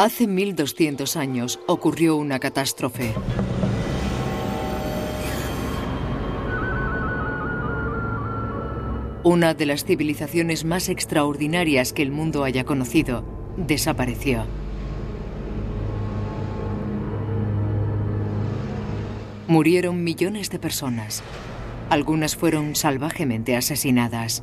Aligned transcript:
Hace 0.00 0.26
1200 0.26 1.14
años 1.16 1.60
ocurrió 1.66 2.16
una 2.16 2.38
catástrofe. 2.38 3.12
Una 9.24 9.52
de 9.52 9.66
las 9.66 9.84
civilizaciones 9.84 10.64
más 10.64 10.88
extraordinarias 10.88 11.92
que 11.92 12.00
el 12.00 12.12
mundo 12.12 12.44
haya 12.44 12.64
conocido 12.64 13.26
desapareció. 13.58 14.46
Murieron 19.48 20.02
millones 20.02 20.48
de 20.48 20.58
personas. 20.58 21.22
Algunas 21.90 22.36
fueron 22.36 22.74
salvajemente 22.74 23.54
asesinadas. 23.54 24.42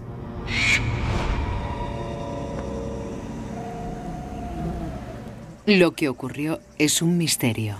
Lo 5.67 5.95
que 5.95 6.07
ocurrió 6.07 6.61
es 6.77 7.01
un 7.01 7.17
misterio. 7.17 7.75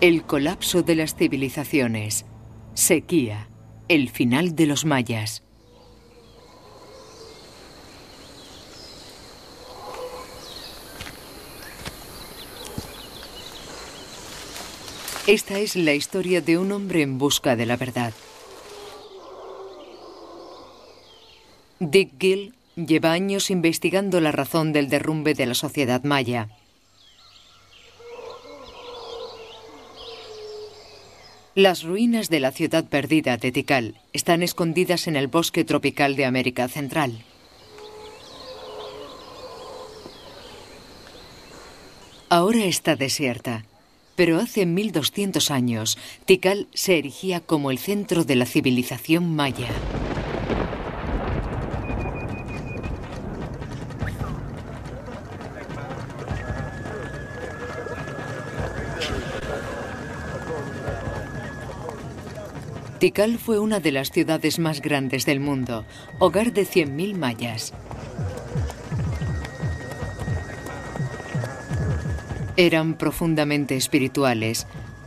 El 0.00 0.24
colapso 0.24 0.82
de 0.82 0.96
las 0.96 1.14
civilizaciones. 1.14 2.26
Sequía. 2.74 3.48
El 3.86 4.10
final 4.10 4.56
de 4.56 4.66
los 4.66 4.84
mayas. 4.84 5.44
Esta 15.28 15.60
es 15.60 15.76
la 15.76 15.94
historia 15.94 16.40
de 16.40 16.58
un 16.58 16.72
hombre 16.72 17.02
en 17.02 17.16
busca 17.18 17.54
de 17.54 17.66
la 17.66 17.76
verdad. 17.76 18.12
Dick 21.82 22.10
Gill 22.20 22.52
lleva 22.76 23.12
años 23.12 23.50
investigando 23.50 24.20
la 24.20 24.32
razón 24.32 24.74
del 24.74 24.90
derrumbe 24.90 25.32
de 25.32 25.46
la 25.46 25.54
sociedad 25.54 26.04
maya. 26.04 26.50
Las 31.54 31.82
ruinas 31.82 32.28
de 32.28 32.40
la 32.40 32.52
ciudad 32.52 32.84
perdida 32.84 33.38
de 33.38 33.50
Tikal 33.50 33.94
están 34.12 34.42
escondidas 34.42 35.06
en 35.06 35.16
el 35.16 35.28
bosque 35.28 35.64
tropical 35.64 36.16
de 36.16 36.26
América 36.26 36.68
Central. 36.68 37.24
Ahora 42.28 42.66
está 42.66 42.94
desierta, 42.94 43.64
pero 44.16 44.38
hace 44.38 44.66
1200 44.66 45.50
años 45.50 45.96
Tikal 46.26 46.68
se 46.74 46.98
erigía 46.98 47.40
como 47.40 47.70
el 47.70 47.78
centro 47.78 48.24
de 48.24 48.36
la 48.36 48.44
civilización 48.44 49.34
maya. 49.34 49.70
Tikal 63.00 63.38
fue 63.38 63.58
una 63.58 63.80
de 63.80 63.92
las 63.92 64.10
ciudades 64.10 64.58
más 64.58 64.82
grandes 64.82 65.24
del 65.24 65.40
mundo, 65.40 65.86
hogar 66.18 66.52
de 66.52 66.66
100.000 66.66 67.16
mayas. 67.16 67.72
Eran 72.58 72.98
profundamente 72.98 73.74
espirituales, 73.74 74.66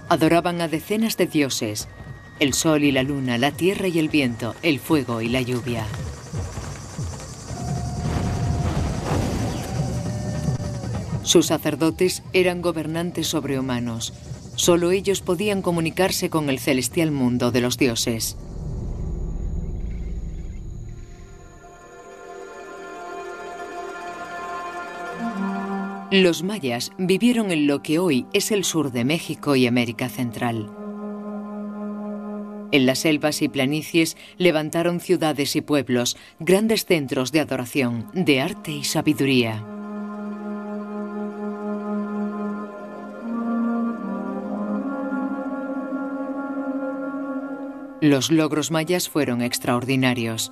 adoraban 0.10 0.60
a 0.62 0.68
decenas 0.68 1.18
de 1.18 1.28
dioses, 1.28 1.88
el 2.40 2.56
sol 2.56 2.84
y 2.84 2.92
la 2.92 3.04
luna, 3.04 3.38
la 3.38 3.52
tierra 3.52 3.88
y 3.88 4.00
el 4.00 4.10
viento, 4.10 4.56
el 4.64 4.80
fuego 4.80 5.22
y 5.22 5.30
la 5.30 5.42
lluvia. 5.42 5.86
Sus 11.22 11.46
sacerdotes 11.46 12.24
eran 12.34 12.64
gobernantes 12.64 13.28
sobrehumanos, 13.28 14.14
Solo 14.56 14.92
ellos 14.92 15.22
podían 15.22 15.62
comunicarse 15.62 16.30
con 16.30 16.50
el 16.50 16.60
celestial 16.60 17.12
mundo 17.12 17.52
de 17.52 17.62
los 17.62 17.78
dioses. 17.78 18.38
Los 26.12 26.44
mayas 26.44 26.92
vivieron 27.00 27.50
en 27.52 27.66
lo 27.66 27.82
que 27.82 27.98
hoy 27.98 28.28
es 28.34 28.52
el 28.52 28.64
sur 28.64 28.92
de 28.92 29.04
México 29.04 29.56
y 29.56 29.66
América 29.66 30.10
Central. 30.10 30.70
En 32.72 32.86
las 32.86 33.00
selvas 33.00 33.42
y 33.42 33.50
planicies 33.50 34.16
levantaron 34.38 35.00
ciudades 35.00 35.56
y 35.56 35.62
pueblos, 35.62 36.16
grandes 36.40 36.86
centros 36.86 37.32
de 37.32 37.40
adoración, 37.40 38.12
de 38.14 38.42
arte 38.42 38.72
y 38.72 38.84
sabiduría. 38.84 39.66
Los 48.04 48.32
logros 48.32 48.70
mayas 48.70 49.08
fueron 49.08 49.42
extraordinarios. 49.42 50.52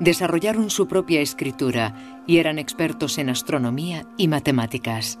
Desarrollaron 0.00 0.68
su 0.68 0.86
propia 0.86 1.22
escritura 1.22 2.22
y 2.26 2.36
eran 2.36 2.58
expertos 2.58 3.16
en 3.16 3.30
astronomía 3.30 4.04
y 4.18 4.28
matemáticas. 4.28 5.18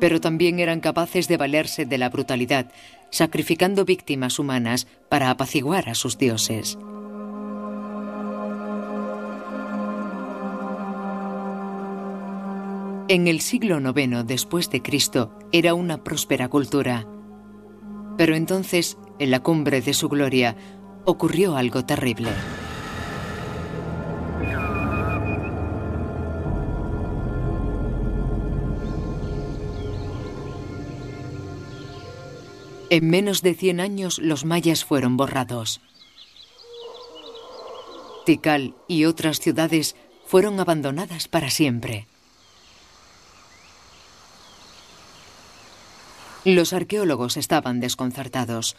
Pero 0.00 0.20
también 0.20 0.58
eran 0.58 0.80
capaces 0.80 1.28
de 1.28 1.38
valerse 1.38 1.86
de 1.86 1.96
la 1.96 2.10
brutalidad, 2.10 2.70
sacrificando 3.08 3.86
víctimas 3.86 4.38
humanas 4.38 4.86
para 5.08 5.30
apaciguar 5.30 5.88
a 5.88 5.94
sus 5.94 6.18
dioses. 6.18 6.76
En 13.08 13.28
el 13.28 13.40
siglo 13.40 13.78
IX 13.80 14.26
después 14.26 14.68
de 14.68 14.82
Cristo 14.82 15.32
era 15.52 15.72
una 15.72 16.04
próspera 16.04 16.48
cultura. 16.48 17.06
Pero 18.18 18.36
entonces 18.36 18.98
en 19.18 19.30
la 19.30 19.40
cumbre 19.40 19.80
de 19.80 19.94
su 19.94 20.08
gloria, 20.08 20.56
ocurrió 21.04 21.56
algo 21.56 21.84
terrible. 21.84 22.30
En 32.90 33.08
menos 33.10 33.42
de 33.42 33.54
100 33.54 33.80
años 33.80 34.18
los 34.18 34.44
mayas 34.44 34.84
fueron 34.84 35.16
borrados. 35.16 35.80
Tikal 38.24 38.74
y 38.86 39.04
otras 39.04 39.40
ciudades 39.40 39.96
fueron 40.26 40.60
abandonadas 40.60 41.28
para 41.28 41.50
siempre. 41.50 42.06
Los 46.44 46.72
arqueólogos 46.72 47.36
estaban 47.36 47.80
desconcertados. 47.80 48.76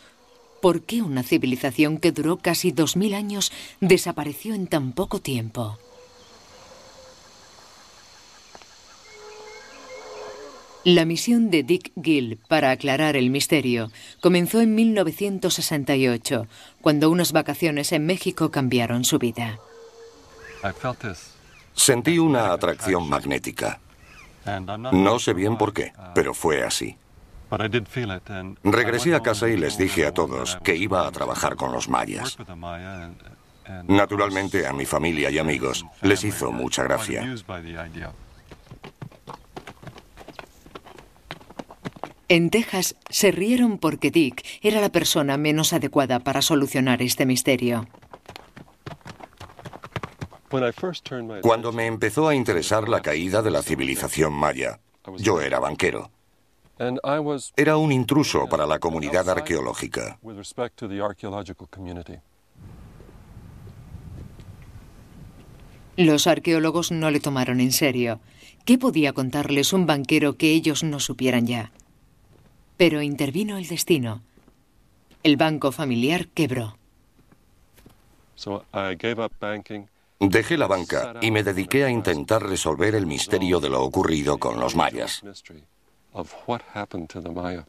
¿Por 0.66 0.82
qué 0.82 1.04
una 1.04 1.22
civilización 1.22 2.00
que 2.00 2.12
duró 2.12 2.38
casi 2.38 2.72
2.000 2.72 3.14
años 3.14 3.52
desapareció 3.82 4.56
en 4.56 4.66
tan 4.66 4.94
poco 4.94 5.20
tiempo? 5.20 5.78
La 10.84 11.06
misión 11.06 11.52
de 11.52 11.62
Dick 11.62 11.92
Gill 12.02 12.40
para 12.48 12.72
aclarar 12.72 13.16
el 13.16 13.30
misterio 13.30 13.92
comenzó 14.22 14.60
en 14.60 14.74
1968, 14.74 16.48
cuando 16.82 17.12
unas 17.12 17.32
vacaciones 17.32 17.92
en 17.92 18.08
México 18.08 18.50
cambiaron 18.50 19.04
su 19.04 19.20
vida. 19.20 19.60
Sentí 21.76 22.18
una 22.18 22.52
atracción 22.52 23.08
magnética. 23.08 23.80
No 24.92 25.20
sé 25.20 25.34
bien 25.34 25.60
por 25.60 25.74
qué, 25.74 25.94
pero 26.16 26.34
fue 26.34 26.64
así. 26.64 26.98
Regresé 28.64 29.16
a 29.16 29.22
casa 29.22 29.50
y 29.50 29.58
les 29.58 29.78
dije 29.78 30.06
a 30.06 30.14
todos 30.14 30.58
que 30.64 30.76
iba 30.76 31.08
a 31.08 31.12
trabajar 31.12 31.56
con 31.56 31.72
los 31.72 31.90
mayas. 31.90 32.38
Naturalmente 33.88 34.68
a 34.68 34.74
mi 34.74 34.86
familia 34.86 35.30
y 35.30 35.40
amigos 35.40 35.86
les 36.02 36.24
hizo 36.24 36.52
mucha 36.52 36.84
gracia. 36.84 37.24
En 42.28 42.50
Texas 42.50 42.96
se 43.10 43.32
rieron 43.32 43.78
porque 43.78 44.10
Dick 44.10 44.44
era 44.62 44.82
la 44.82 44.90
persona 44.90 45.38
menos 45.38 45.74
adecuada 45.74 46.20
para 46.20 46.42
solucionar 46.42 47.02
este 47.02 47.26
misterio. 47.26 47.88
Cuando 51.42 51.72
me 51.72 51.86
empezó 51.86 52.28
a 52.28 52.36
interesar 52.36 52.90
la 52.90 53.02
caída 53.02 53.42
de 53.42 53.52
la 53.52 53.62
civilización 53.62 54.34
maya, 54.34 54.80
yo 55.18 55.42
era 55.42 55.60
banquero. 55.60 56.10
Era 56.78 57.78
un 57.78 57.92
intruso 57.92 58.48
para 58.48 58.66
la 58.66 58.80
comunidad 58.80 59.30
arqueológica. 59.30 60.20
Los 65.98 66.28
arqueólogos 66.28 66.92
no 66.92 67.10
le 67.10 67.22
tomaron 67.22 67.62
en 67.62 67.72
serio. 67.72 68.20
¿Qué 68.66 68.78
podía 68.78 69.14
contarles 69.14 69.72
un 69.72 69.86
banquero 69.86 70.36
que 70.36 70.52
ellos 70.52 70.84
no 70.84 71.00
supieran 71.00 71.48
ya? 71.48 71.72
Pero 72.76 73.02
intervino 73.02 73.58
el 73.58 73.68
destino. 73.68 74.22
El 75.24 75.38
banco 75.38 75.72
familiar 75.72 76.28
quebró. 76.28 76.78
Dejé 80.20 80.58
la 80.58 80.68
banca 80.68 81.14
y 81.22 81.32
me 81.32 81.44
dediqué 81.44 81.86
a 81.86 81.90
intentar 81.90 82.44
resolver 82.44 82.96
el 82.96 83.06
misterio 83.06 83.60
de 83.62 83.70
lo 83.70 83.82
ocurrido 83.82 84.38
con 84.38 84.60
los 84.60 84.76
mayas. 84.76 85.24
of 86.16 86.32
what 86.46 86.62
happened 86.74 87.10
to 87.10 87.20
the 87.20 87.30
Maya. 87.30 87.64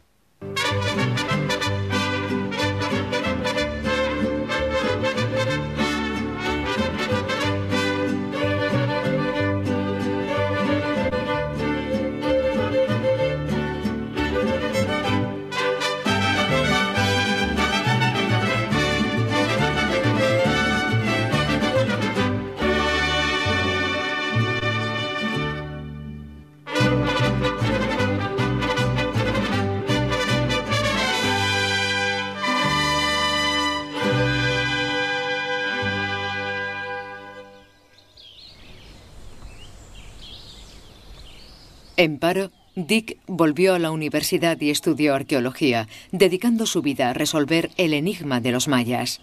En 41.97 42.19
paro, 42.19 42.53
Dick 42.75 43.19
volvió 43.27 43.75
a 43.75 43.79
la 43.79 43.91
universidad 43.91 44.61
y 44.61 44.69
estudió 44.69 45.15
arqueología, 45.15 45.89
dedicando 46.13 46.67
su 46.67 46.83
vida 46.83 47.09
a 47.09 47.15
resolver 47.15 47.71
el 47.79 47.95
enigma 47.95 48.41
de 48.41 48.53
los 48.53 48.69
mayas. 48.69 49.23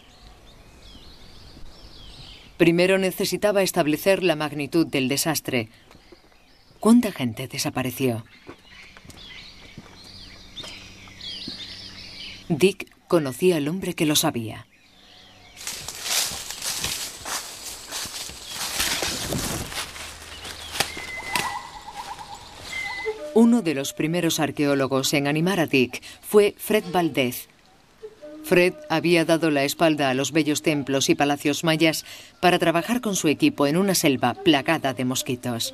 Primero 2.57 2.97
necesitaba 2.97 3.61
establecer 3.61 4.23
la 4.23 4.35
magnitud 4.35 4.87
del 4.87 5.07
desastre. 5.07 5.69
¿Cuánta 6.79 7.11
gente 7.11 7.47
desapareció? 7.47 8.25
Dick 12.49 12.89
conocía 13.07 13.57
al 13.57 13.67
hombre 13.67 13.93
que 13.93 14.07
lo 14.07 14.15
sabía. 14.15 14.65
Uno 23.35 23.52
de 23.63 23.73
los 23.73 23.93
primeros 23.93 24.39
arqueólogos 24.39 25.13
en 25.13 25.27
animar 25.27 25.59
a 25.59 25.67
Dick 25.67 26.01
fue 26.21 26.55
Fred 26.57 26.83
Valdez. 26.91 27.47
Fred 28.43 28.73
había 28.89 29.25
dado 29.25 29.51
la 29.51 29.63
espalda 29.63 30.09
a 30.09 30.13
los 30.13 30.31
bellos 30.31 30.61
templos 30.61 31.09
y 31.09 31.15
palacios 31.15 31.63
mayas 31.63 32.05
para 32.41 32.59
trabajar 32.59 32.99
con 32.99 33.15
su 33.15 33.29
equipo 33.29 33.67
en 33.67 33.77
una 33.77 33.95
selva 33.95 34.33
plagada 34.33 34.93
de 34.93 35.05
mosquitos. 35.05 35.73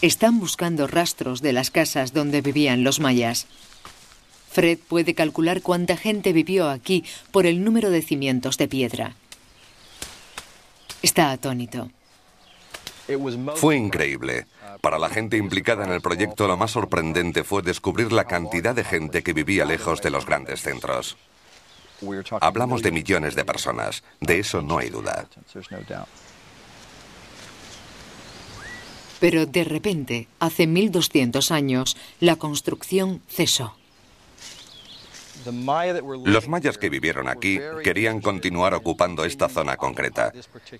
Están 0.00 0.38
buscando 0.38 0.86
rastros 0.86 1.42
de 1.42 1.52
las 1.52 1.72
casas 1.72 2.12
donde 2.12 2.40
vivían 2.40 2.84
los 2.84 3.00
mayas. 3.00 3.48
Fred 4.48 4.78
puede 4.78 5.14
calcular 5.14 5.60
cuánta 5.60 5.96
gente 5.96 6.32
vivió 6.32 6.70
aquí 6.70 7.04
por 7.32 7.46
el 7.46 7.64
número 7.64 7.90
de 7.90 8.02
cimientos 8.02 8.58
de 8.58 8.68
piedra. 8.68 9.16
Está 11.02 11.32
atónito. 11.32 11.90
Fue 13.56 13.76
increíble. 13.76 14.46
Para 14.80 15.00
la 15.00 15.08
gente 15.08 15.36
implicada 15.36 15.84
en 15.84 15.90
el 15.90 16.00
proyecto, 16.00 16.46
lo 16.46 16.56
más 16.56 16.70
sorprendente 16.70 17.42
fue 17.42 17.62
descubrir 17.62 18.12
la 18.12 18.24
cantidad 18.24 18.76
de 18.76 18.84
gente 18.84 19.24
que 19.24 19.32
vivía 19.32 19.64
lejos 19.64 20.00
de 20.00 20.10
los 20.10 20.26
grandes 20.26 20.62
centros. 20.62 21.16
Hablamos 22.40 22.82
de 22.82 22.92
millones 22.92 23.34
de 23.34 23.44
personas, 23.44 24.04
de 24.20 24.38
eso 24.38 24.62
no 24.62 24.78
hay 24.78 24.90
duda. 24.90 25.26
Pero 29.20 29.46
de 29.46 29.64
repente, 29.64 30.28
hace 30.38 30.66
1200 30.66 31.50
años, 31.50 31.96
la 32.20 32.36
construcción 32.36 33.20
cesó. 33.28 33.74
Los 36.24 36.48
mayas 36.48 36.78
que 36.78 36.90
vivieron 36.90 37.28
aquí 37.28 37.58
querían 37.82 38.20
continuar 38.20 38.74
ocupando 38.74 39.24
esta 39.24 39.48
zona 39.48 39.76
concreta 39.76 40.32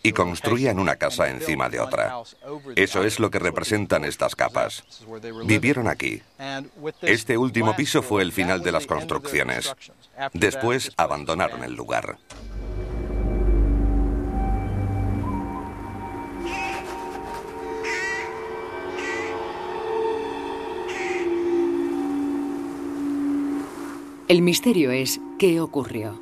y 0.02 0.12
construían 0.12 0.79
una 0.79 0.96
casa 0.96 1.31
encima 1.31 1.69
de 1.69 1.81
otra. 1.81 2.14
Eso 2.76 3.05
es 3.05 3.19
lo 3.19 3.31
que 3.31 3.38
representan 3.38 4.05
estas 4.05 4.35
capas. 4.35 4.84
Vivieron 5.44 5.88
aquí. 5.88 6.23
Este 7.02 7.38
último 7.38 7.75
piso 7.76 8.02
fue 8.02 8.23
el 8.23 8.32
final 8.32 8.62
de 8.62 8.73
las 8.73 8.87
construcciones. 8.87 9.75
Después 10.32 10.93
abandonaron 10.96 11.64
el 11.64 11.75
lugar. 11.75 12.19
El 24.28 24.42
misterio 24.42 24.90
es 24.90 25.22
qué 25.38 25.58
ocurrió. 25.58 26.20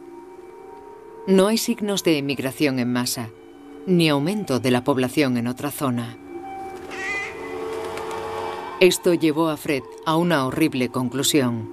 No 1.27 1.49
hay 1.49 1.59
signos 1.59 2.05
de 2.05 2.19
emigración 2.19 2.79
en 2.79 2.93
masa, 2.93 3.31
ni 3.85 4.09
aumento 4.09 4.61
de 4.61 4.71
la 4.71 4.85
población 4.85 5.37
en 5.37 5.49
otra 5.49 5.73
zona. 5.73 6.17
Esto 8.79 9.13
llevó 9.13 9.49
a 9.49 9.57
Fred 9.57 9.83
a 10.05 10.17
una 10.17 10.47
horrible 10.47 10.89
conclusión. 10.89 11.69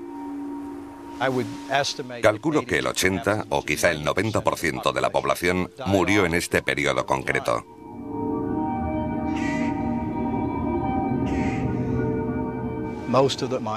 Calculo 2.23 2.65
que 2.65 2.79
el 2.79 2.87
80 2.87 3.45
o 3.49 3.63
quizá 3.63 3.91
el 3.91 4.03
90% 4.03 4.91
de 4.91 5.01
la 5.01 5.11
población 5.11 5.69
murió 5.85 6.25
en 6.25 6.33
este 6.33 6.63
periodo 6.63 7.05
concreto. 7.05 7.63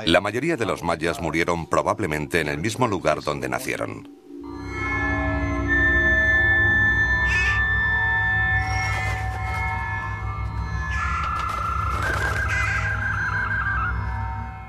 La 0.06 0.22
mayoría 0.22 0.56
de 0.56 0.64
los 0.64 0.82
mayas 0.82 1.20
murieron 1.20 1.66
probablemente 1.66 2.40
en 2.40 2.48
el 2.48 2.56
mismo 2.56 2.88
lugar 2.88 3.22
donde 3.22 3.50
nacieron. 3.50 4.08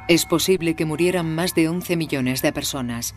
Es 0.10 0.26
posible 0.26 0.76
que 0.76 0.84
murieran 0.84 1.34
más 1.34 1.56
de 1.56 1.70
11 1.70 1.96
millones 1.96 2.42
de 2.42 2.52
personas. 2.52 3.16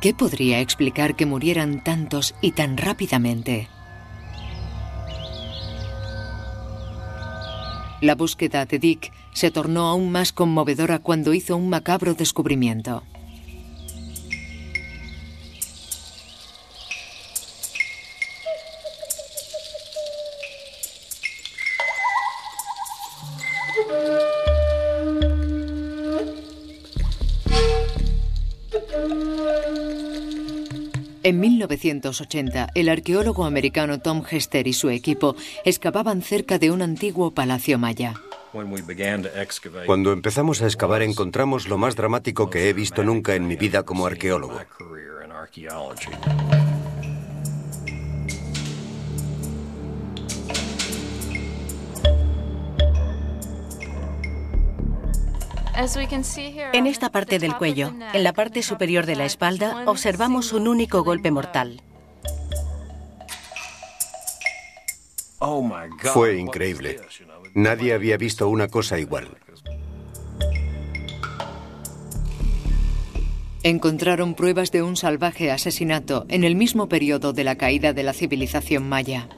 ¿Qué 0.00 0.14
podría 0.14 0.60
explicar 0.60 1.14
que 1.14 1.26
murieran 1.26 1.84
tantos 1.84 2.34
y 2.40 2.52
tan 2.52 2.78
rápidamente? 2.78 3.68
La 8.00 8.14
búsqueda 8.14 8.64
de 8.64 8.78
Dick 8.78 9.12
se 9.32 9.50
tornó 9.50 9.88
aún 9.88 10.10
más 10.10 10.32
conmovedora 10.32 10.98
cuando 10.98 11.34
hizo 11.34 11.56
un 11.56 11.68
macabro 11.68 12.14
descubrimiento. 12.14 13.02
En 31.22 31.38
1980, 31.38 32.70
el 32.74 32.88
arqueólogo 32.88 33.44
americano 33.44 34.00
Tom 34.00 34.24
Hester 34.28 34.66
y 34.66 34.72
su 34.72 34.90
equipo 34.90 35.36
excavaban 35.64 36.22
cerca 36.22 36.58
de 36.58 36.72
un 36.72 36.82
antiguo 36.82 37.30
palacio 37.30 37.78
maya. 37.78 38.14
Cuando 39.86 40.12
empezamos 40.12 40.62
a 40.62 40.66
excavar 40.66 41.02
encontramos 41.02 41.68
lo 41.68 41.78
más 41.78 41.96
dramático 41.96 42.50
que 42.50 42.68
he 42.68 42.72
visto 42.72 43.04
nunca 43.04 43.34
en 43.34 43.46
mi 43.46 43.56
vida 43.56 43.84
como 43.84 44.06
arqueólogo. 44.06 44.60
En 56.72 56.86
esta 56.86 57.10
parte 57.10 57.38
del 57.38 57.56
cuello, 57.56 57.92
en 58.12 58.24
la 58.24 58.32
parte 58.32 58.62
superior 58.62 59.06
de 59.06 59.16
la 59.16 59.24
espalda, 59.24 59.84
observamos 59.86 60.52
un 60.52 60.68
único 60.68 61.02
golpe 61.04 61.30
mortal. 61.30 61.82
Fue 66.12 66.36
increíble. 66.36 67.00
Nadie 67.54 67.94
había 67.94 68.16
visto 68.16 68.48
una 68.48 68.68
cosa 68.68 68.98
igual. 68.98 69.36
Encontraron 73.62 74.34
pruebas 74.34 74.72
de 74.72 74.82
un 74.82 74.96
salvaje 74.96 75.50
asesinato 75.50 76.24
en 76.28 76.44
el 76.44 76.54
mismo 76.54 76.88
periodo 76.88 77.32
de 77.32 77.44
la 77.44 77.56
caída 77.56 77.92
de 77.92 78.02
la 78.02 78.14
civilización 78.14 78.88
maya. 78.88 79.28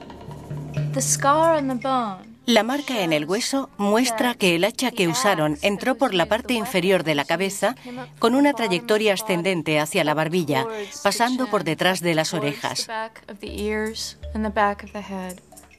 La 2.45 2.63
marca 2.63 3.01
en 3.01 3.13
el 3.13 3.25
hueso 3.25 3.69
muestra 3.77 4.33
que 4.35 4.55
el 4.55 4.65
hacha 4.65 4.91
que 4.91 5.07
usaron 5.07 5.57
entró 5.61 5.95
por 5.95 6.13
la 6.13 6.25
parte 6.25 6.53
inferior 6.53 7.03
de 7.03 7.15
la 7.15 7.25
cabeza 7.25 7.75
con 8.19 8.35
una 8.35 8.53
trayectoria 8.53 9.13
ascendente 9.13 9.79
hacia 9.79 10.03
la 10.03 10.13
barbilla, 10.13 10.67
pasando 11.03 11.47
por 11.47 11.63
detrás 11.63 12.01
de 12.01 12.15
las 12.15 12.33
orejas. 12.33 12.87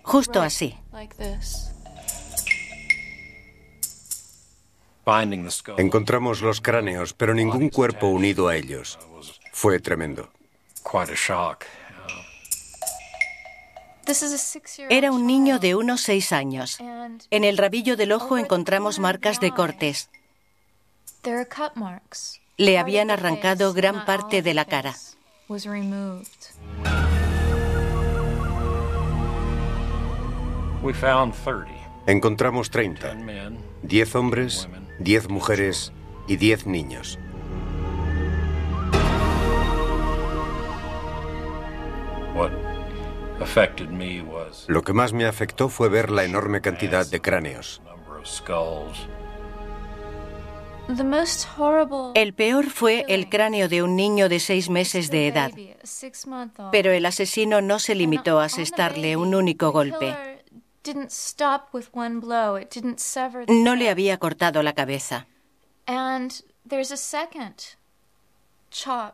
Justo 0.03 0.43
así. 0.43 0.75
Encontramos 5.77 6.41
los 6.43 6.61
cráneos, 6.61 7.13
pero 7.13 7.35
ningún 7.35 7.69
cuerpo 7.69 8.09
unido 8.09 8.49
a 8.49 8.57
ellos. 8.57 8.99
Fue 9.53 9.79
tremendo. 9.81 10.31
Era 14.91 15.13
un 15.13 15.27
niño 15.27 15.59
de 15.59 15.75
unos 15.75 16.03
seis 16.03 16.33
años. 16.33 16.79
En 17.31 17.45
el 17.45 17.57
rabillo 17.57 17.97
del 17.97 18.13
ojo 18.13 18.37
encontramos 18.37 18.99
marcas 18.99 19.41
de 19.41 19.51
cortes. 19.51 20.11
Le 22.57 22.79
habían 22.79 23.11
arrancado 23.11 23.73
gran 23.73 24.05
parte 24.05 24.43
de 24.43 24.55
la 24.55 24.65
cara. 24.65 24.95
Encontramos 32.07 32.71
30. 32.71 33.17
10 33.83 34.15
hombres, 34.15 34.69
10 34.99 35.29
mujeres 35.29 35.93
y 36.27 36.37
10 36.37 36.67
niños. 36.67 37.19
Lo 44.67 44.83
que 44.83 44.93
más 44.93 45.13
me 45.13 45.27
afectó 45.27 45.69
fue 45.69 45.89
ver 45.89 46.11
la 46.11 46.25
enorme 46.25 46.61
cantidad 46.61 47.07
de 47.07 47.21
cráneos. 47.21 47.83
El 52.15 52.35
peor 52.35 52.67
fue 52.67 53.05
el 53.09 53.29
cráneo 53.29 53.69
de 53.69 53.83
un 53.83 53.97
niño 53.97 54.29
de 54.29 54.39
seis 54.39 54.69
meses 54.69 55.11
de 55.11 55.29
edad. 55.29 55.53
Pero 56.73 56.93
el 56.93 57.07
asesino 57.07 57.61
no 57.61 57.79
se 57.79 57.95
limitó 57.95 58.41
a 58.41 58.45
asestarle 58.45 59.17
un 59.17 59.35
único 59.35 59.73
golpe. 59.73 60.34
No 63.49 63.75
le 63.75 63.88
había 63.88 64.19
cortado 64.19 64.62
la 64.62 64.75
cabeza. 64.75 65.26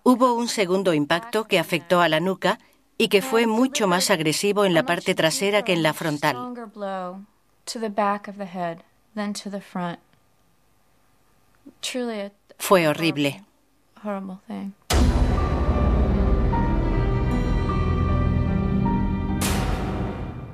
Hubo 0.04 0.34
un 0.34 0.48
segundo 0.48 0.94
impacto 0.94 1.44
que 1.44 1.58
afectó 1.58 2.00
a 2.00 2.08
la 2.08 2.20
nuca 2.20 2.58
y 2.98 3.08
que 3.08 3.22
fue 3.22 3.46
mucho 3.46 3.86
más 3.86 4.10
agresivo 4.10 4.64
en 4.64 4.74
la 4.74 4.84
parte 4.84 5.14
trasera 5.14 5.62
que 5.62 5.72
en 5.72 5.82
la 5.82 5.94
frontal. 5.94 6.36
Fue 12.58 12.88
horrible. 12.88 13.44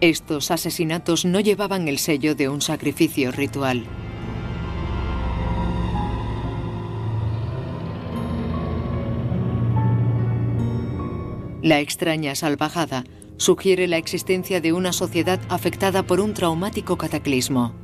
Estos 0.01 0.51
asesinatos 0.51 1.25
no 1.25 1.41
llevaban 1.41 1.89
el 1.89 1.99
sello 1.99 2.35
de 2.35 2.51
un 2.51 2.61
sacrificio 2.61 3.33
ritual. 3.33 3.85
La 11.63 11.81
extraña 11.81 12.35
salvajada 12.35 13.05
sugiere 13.39 13.89
la 13.89 13.97
existencia 13.97 14.61
de 14.61 14.75
una 14.75 14.93
sociedad 14.93 15.41
afectada 15.49 16.03
por 16.03 16.21
un 16.21 16.35
traumático 16.35 16.99
cataclismo. 16.99 17.75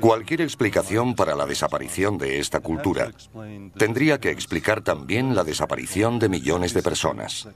Cualquier 0.00 0.40
explicación 0.40 1.14
para 1.14 1.34
la 1.34 1.46
desaparición 1.46 2.18
de 2.18 2.38
esta 2.38 2.60
cultura 2.60 3.10
tendría 3.76 4.20
que 4.20 4.30
explicar 4.30 4.82
también 4.82 5.34
la 5.34 5.44
desaparición 5.44 6.18
de 6.18 6.28
millones 6.28 6.74
de 6.74 6.82
personas. 6.82 7.48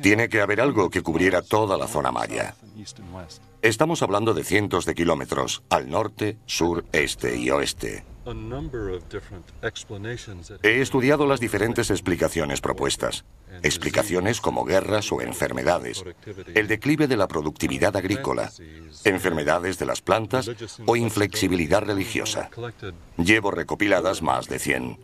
Tiene 0.00 0.28
que 0.28 0.40
haber 0.40 0.60
algo 0.60 0.90
que 0.90 1.02
cubriera 1.02 1.42
toda 1.42 1.76
la 1.76 1.86
zona 1.86 2.10
maya. 2.10 2.54
Estamos 3.62 4.02
hablando 4.02 4.34
de 4.34 4.44
cientos 4.44 4.84
de 4.84 4.94
kilómetros 4.94 5.62
al 5.70 5.90
norte, 5.90 6.38
sur, 6.46 6.84
este 6.92 7.36
y 7.36 7.50
oeste. 7.50 8.15
He 10.62 10.80
estudiado 10.80 11.26
las 11.26 11.40
diferentes 11.40 11.90
explicaciones 11.90 12.60
propuestas. 12.60 13.24
Explicaciones 13.62 14.40
como 14.40 14.64
guerras 14.64 15.12
o 15.12 15.22
enfermedades, 15.22 16.04
el 16.54 16.66
declive 16.66 17.06
de 17.06 17.16
la 17.16 17.28
productividad 17.28 17.96
agrícola, 17.96 18.50
enfermedades 19.04 19.78
de 19.78 19.86
las 19.86 20.00
plantas 20.00 20.50
o 20.86 20.96
inflexibilidad 20.96 21.82
religiosa. 21.82 22.50
Llevo 23.16 23.50
recopiladas 23.50 24.22
más 24.22 24.48
de 24.48 24.58
100. 24.58 24.98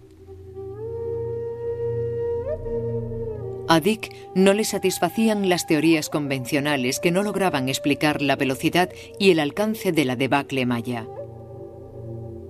A 3.68 3.80
Dick 3.80 4.12
no 4.34 4.52
le 4.52 4.64
satisfacían 4.64 5.48
las 5.48 5.66
teorías 5.66 6.10
convencionales 6.10 6.98
que 7.00 7.10
no 7.10 7.22
lograban 7.22 7.68
explicar 7.68 8.20
la 8.20 8.36
velocidad 8.36 8.90
y 9.18 9.30
el 9.30 9.38
alcance 9.38 9.92
de 9.92 10.04
la 10.04 10.16
debacle 10.16 10.66
maya. 10.66 11.06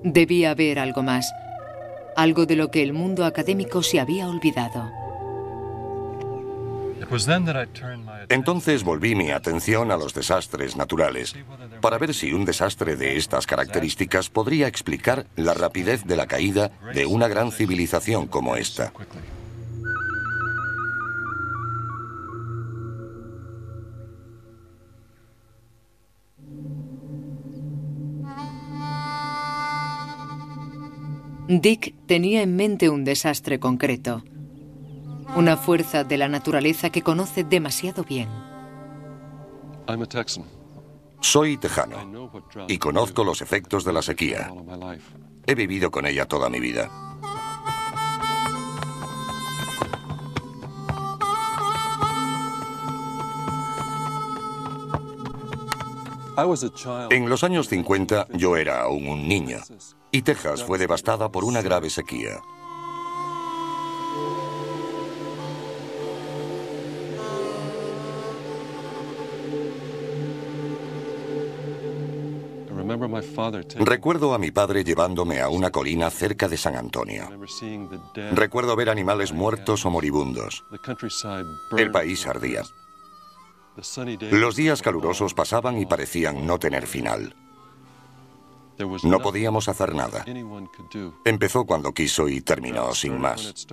Debía 0.05 0.51
haber 0.51 0.79
algo 0.79 1.03
más, 1.03 1.33
algo 2.17 2.47
de 2.47 2.57
lo 2.57 2.71
que 2.71 2.83
el 2.83 2.93
mundo 2.93 3.25
académico 3.25 3.83
se 3.83 4.01
había 4.01 4.29
olvidado. 4.29 4.91
Entonces 8.29 8.85
volví 8.85 9.15
mi 9.15 9.31
atención 9.31 9.91
a 9.91 9.97
los 9.97 10.15
desastres 10.15 10.77
naturales 10.77 11.37
para 11.81 11.99
ver 11.99 12.15
si 12.15 12.33
un 12.33 12.45
desastre 12.45 12.97
de 12.97 13.17
estas 13.17 13.47
características 13.47 14.31
podría 14.31 14.67
explicar 14.67 15.27
la 15.37 15.53
rapidez 15.55 16.05
de 16.05 16.17
la 16.17 16.27
caída 16.27 16.71
de 16.95 17.07
una 17.07 17.29
gran 17.29 17.53
civilización 17.53 18.27
como 18.27 18.57
esta. 18.57 18.93
Dick 31.61 31.95
tenía 32.07 32.43
en 32.43 32.57
mente 32.57 32.89
un 32.89 33.05
desastre 33.05 33.61
concreto, 33.61 34.25
una 35.37 35.57
fuerza 35.57 36.03
de 36.03 36.17
la 36.17 36.29
naturaleza 36.29 36.91
que 36.91 37.03
conoce 37.03 37.45
demasiado 37.45 38.05
bien. 38.05 38.29
Soy 41.21 41.59
tejano 41.59 42.31
y 42.69 42.79
conozco 42.79 43.23
los 43.23 43.43
efectos 43.43 43.85
de 43.85 43.93
la 43.93 44.01
sequía. 44.01 44.51
He 45.47 45.55
vivido 45.55 45.91
con 45.91 46.07
ella 46.07 46.27
toda 46.27 46.49
mi 46.49 46.59
vida. 46.59 46.91
En 57.11 57.29
los 57.29 57.45
años 57.45 57.69
50 57.69 58.29
yo 58.33 58.57
era 58.57 58.81
aún 58.81 59.07
un 59.07 59.29
niño 59.29 59.59
y 60.13 60.23
Texas 60.23 60.63
fue 60.63 60.79
devastada 60.79 61.31
por 61.31 61.45
una 61.45 61.63
grave 61.63 61.91
sequía. 61.91 62.41
Recuerdo 73.79 74.35
a 74.35 74.39
mi 74.39 74.51
padre 74.51 74.85
llevándome 74.85 75.41
a 75.41 75.49
una 75.49 75.71
colina 75.71 76.11
cerca 76.11 76.49
de 76.49 76.57
San 76.59 76.77
Antonio. 76.77 77.29
Recuerdo 78.33 78.77
ver 78.77 78.91
animales 78.91 79.33
muertos 79.33 79.87
o 79.87 79.91
moribundos. 79.91 80.65
El 81.77 81.91
país 81.91 82.27
ardía. 82.27 82.63
Los 84.31 84.57
días 84.57 84.83
calurosos 84.83 85.33
pasaban 85.33 85.79
y 85.79 85.87
parecían 85.87 86.47
no 86.47 86.59
tener 86.59 86.87
final. 86.87 87.35
No 89.05 89.21
podíamos 89.21 89.69
hacer 89.69 89.95
nada. 89.95 90.25
Empezó 91.25 91.65
cuando 91.65 91.93
quiso 91.93 92.29
y 92.29 92.41
terminó 92.41 92.95
sin 92.95 93.19
más. 93.19 93.67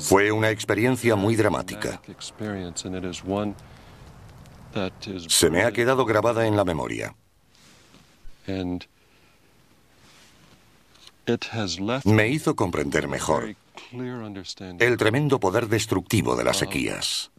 Fue 0.00 0.32
una 0.32 0.50
experiencia 0.50 1.16
muy 1.16 1.36
dramática. 1.36 2.00
Se 5.28 5.50
me 5.50 5.62
ha 5.62 5.72
quedado 5.72 6.04
grabada 6.04 6.46
en 6.46 6.56
la 6.56 6.64
memoria. 6.64 7.14
Me 12.04 12.28
hizo 12.28 12.54
comprender 12.54 13.08
mejor 13.08 13.56
el 14.78 14.96
tremendo 14.96 15.40
poder 15.40 15.68
destructivo 15.68 16.36
de 16.36 16.44
las 16.44 16.58
sequías. 16.58 17.30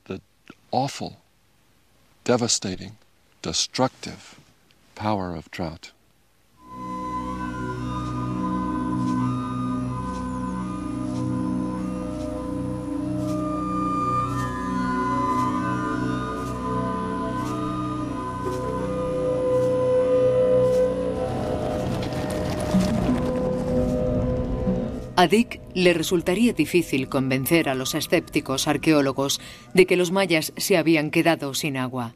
A 25.25 25.27
Dick 25.27 25.60
le 25.74 25.96
resultaría 25.96 26.53
difícil 26.53 27.10
convencer 27.10 27.67
a 27.67 27.74
los 27.74 27.96
escépticos 27.96 28.67
arqueólogos 28.67 29.41
de 29.74 29.88
que 29.88 29.98
los 29.98 30.12
mayas 30.12 30.53
se 30.55 30.77
habían 30.77 31.10
quedado 31.10 31.55
sin 31.55 31.77
agua. 31.77 32.13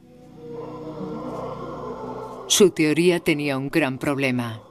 Su 2.45 2.69
teoría 2.69 3.19
tenía 3.19 3.57
un 3.57 3.71
gran 3.71 3.97
problema. 3.97 4.61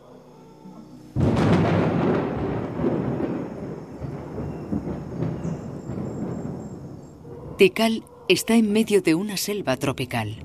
Tikal 7.57 8.05
está 8.29 8.55
en 8.55 8.71
medio 8.71 9.03
de 9.03 9.17
una 9.17 9.37
selva 9.37 9.77
tropical. 9.79 10.37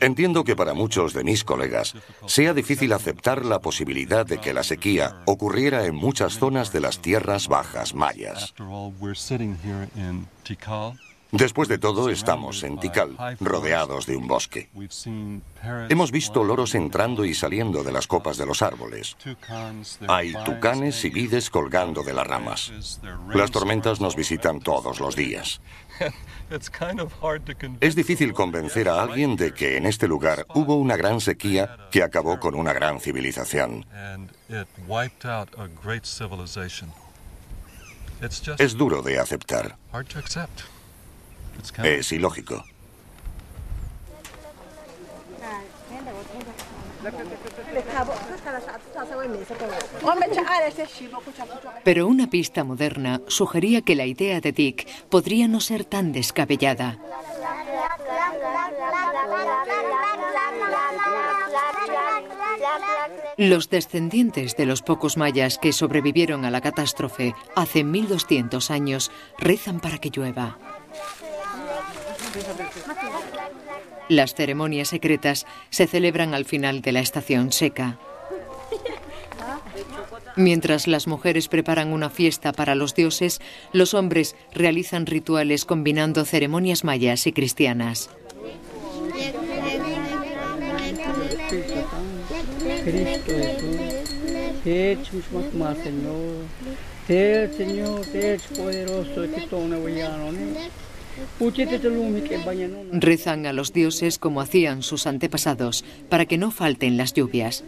Entiendo 0.00 0.44
que 0.44 0.56
para 0.56 0.74
muchos 0.74 1.12
de 1.12 1.24
mis 1.24 1.44
colegas 1.44 1.94
sea 2.26 2.54
difícil 2.54 2.92
aceptar 2.92 3.44
la 3.44 3.60
posibilidad 3.60 4.26
de 4.26 4.38
que 4.38 4.54
la 4.54 4.62
sequía 4.62 5.22
ocurriera 5.26 5.84
en 5.86 5.94
muchas 5.94 6.38
zonas 6.38 6.72
de 6.72 6.80
las 6.80 7.00
tierras 7.00 7.48
bajas 7.48 7.94
mayas. 7.94 8.54
Después 11.32 11.68
de 11.68 11.78
todo, 11.78 12.08
estamos 12.08 12.62
en 12.62 12.78
Tikal, 12.78 13.16
rodeados 13.40 14.06
de 14.06 14.16
un 14.16 14.28
bosque. 14.28 14.70
Hemos 15.88 16.12
visto 16.12 16.44
loros 16.44 16.74
entrando 16.74 17.24
y 17.24 17.34
saliendo 17.34 17.82
de 17.82 17.92
las 17.92 18.06
copas 18.06 18.36
de 18.36 18.46
los 18.46 18.62
árboles. 18.62 19.16
Hay 20.06 20.32
tucanes 20.44 21.04
y 21.04 21.10
vides 21.10 21.50
colgando 21.50 22.04
de 22.04 22.14
las 22.14 22.26
ramas. 22.26 23.00
Las 23.34 23.50
tormentas 23.50 24.00
nos 24.00 24.14
visitan 24.14 24.60
todos 24.60 25.00
los 25.00 25.16
días. 25.16 25.60
Es 27.80 27.94
difícil 27.96 28.32
convencer 28.32 28.88
a 28.88 29.02
alguien 29.02 29.36
de 29.36 29.52
que 29.52 29.76
en 29.76 29.86
este 29.86 30.06
lugar 30.06 30.46
hubo 30.54 30.76
una 30.76 30.96
gran 30.96 31.20
sequía 31.20 31.88
que 31.90 32.02
acabó 32.02 32.38
con 32.38 32.54
una 32.54 32.72
gran 32.72 33.00
civilización. 33.00 33.84
Es 38.58 38.76
duro 38.76 39.02
de 39.02 39.18
aceptar. 39.18 39.76
Es 41.82 42.12
ilógico. 42.12 42.64
Pero 51.84 52.06
una 52.06 52.28
pista 52.28 52.64
moderna 52.64 53.20
sugería 53.28 53.82
que 53.82 53.94
la 53.94 54.06
idea 54.06 54.40
de 54.40 54.52
Dick 54.52 54.86
podría 55.08 55.48
no 55.48 55.60
ser 55.60 55.84
tan 55.84 56.12
descabellada. 56.12 56.98
Los 63.36 63.68
descendientes 63.68 64.56
de 64.56 64.66
los 64.66 64.82
pocos 64.82 65.16
mayas 65.16 65.58
que 65.58 65.72
sobrevivieron 65.72 66.44
a 66.44 66.50
la 66.50 66.60
catástrofe 66.60 67.34
hace 67.54 67.84
1200 67.84 68.70
años 68.70 69.10
rezan 69.38 69.80
para 69.80 69.98
que 69.98 70.10
llueva. 70.10 70.56
Las 74.08 74.34
ceremonias 74.34 74.88
secretas 74.88 75.46
se 75.70 75.86
celebran 75.86 76.34
al 76.34 76.44
final 76.44 76.80
de 76.80 76.92
la 76.92 77.00
estación 77.00 77.52
seca. 77.52 77.98
Mientras 80.36 80.86
las 80.86 81.06
mujeres 81.06 81.48
preparan 81.48 81.92
una 81.92 82.10
fiesta 82.10 82.52
para 82.52 82.74
los 82.74 82.94
dioses, 82.94 83.40
los 83.72 83.94
hombres 83.94 84.36
realizan 84.52 85.06
rituales 85.06 85.64
combinando 85.64 86.24
ceremonias 86.24 86.84
mayas 86.84 87.26
y 87.26 87.32
cristianas. 87.32 88.10
Rezan 102.92 103.46
a 103.46 103.52
los 103.52 103.72
dioses 103.72 104.18
como 104.18 104.40
hacían 104.40 104.82
sus 104.82 105.06
antepasados 105.06 105.84
para 106.08 106.26
que 106.26 106.38
no 106.38 106.50
falten 106.50 106.96
las 106.96 107.12
lluvias. 107.12 107.64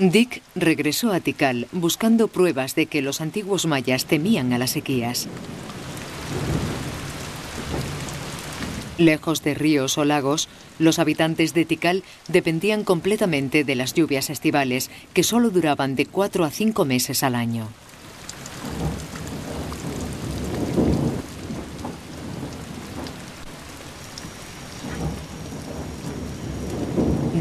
Dick 0.00 0.40
regresó 0.54 1.12
a 1.12 1.20
Tikal 1.20 1.68
buscando 1.72 2.26
pruebas 2.28 2.74
de 2.74 2.86
que 2.86 3.02
los 3.02 3.20
antiguos 3.20 3.66
mayas 3.66 4.06
temían 4.06 4.54
a 4.54 4.58
las 4.58 4.70
sequías. 4.70 5.28
Lejos 8.96 9.42
de 9.42 9.52
ríos 9.52 9.98
o 9.98 10.06
lagos, 10.06 10.48
los 10.78 10.98
habitantes 10.98 11.52
de 11.52 11.66
Tikal 11.66 12.02
dependían 12.28 12.82
completamente 12.82 13.62
de 13.62 13.74
las 13.74 13.92
lluvias 13.92 14.30
estivales, 14.30 14.90
que 15.12 15.22
solo 15.22 15.50
duraban 15.50 15.96
de 15.96 16.06
cuatro 16.06 16.46
a 16.46 16.50
cinco 16.50 16.86
meses 16.86 17.22
al 17.22 17.34
año. 17.34 17.68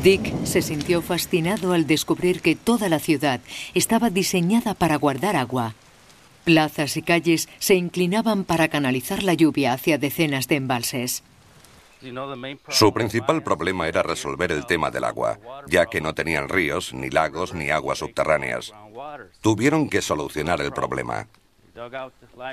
Dick 0.03 0.45
se 0.45 0.61
sintió 0.61 1.01
fascinado 1.01 1.73
al 1.73 1.85
descubrir 1.85 2.41
que 2.41 2.55
toda 2.55 2.87
la 2.87 2.99
ciudad 2.99 3.41
estaba 3.73 4.09
diseñada 4.09 4.73
para 4.73 4.95
guardar 4.95 5.35
agua. 5.35 5.75
Plazas 6.45 6.95
y 6.95 7.01
calles 7.01 7.49
se 7.59 7.75
inclinaban 7.75 8.45
para 8.45 8.69
canalizar 8.69 9.23
la 9.23 9.33
lluvia 9.33 9.73
hacia 9.73 9.97
decenas 9.97 10.47
de 10.47 10.55
embalses. 10.55 11.21
Su 12.69 12.93
principal 12.93 13.43
problema 13.43 13.89
era 13.89 14.01
resolver 14.01 14.53
el 14.53 14.65
tema 14.65 14.89
del 14.89 15.03
agua, 15.03 15.37
ya 15.67 15.85
que 15.85 15.99
no 15.99 16.13
tenían 16.13 16.47
ríos, 16.47 16.93
ni 16.93 17.09
lagos, 17.09 17.53
ni 17.53 17.69
aguas 17.69 17.97
subterráneas. 17.97 18.73
Tuvieron 19.41 19.89
que 19.89 20.01
solucionar 20.01 20.61
el 20.61 20.71
problema. 20.71 21.27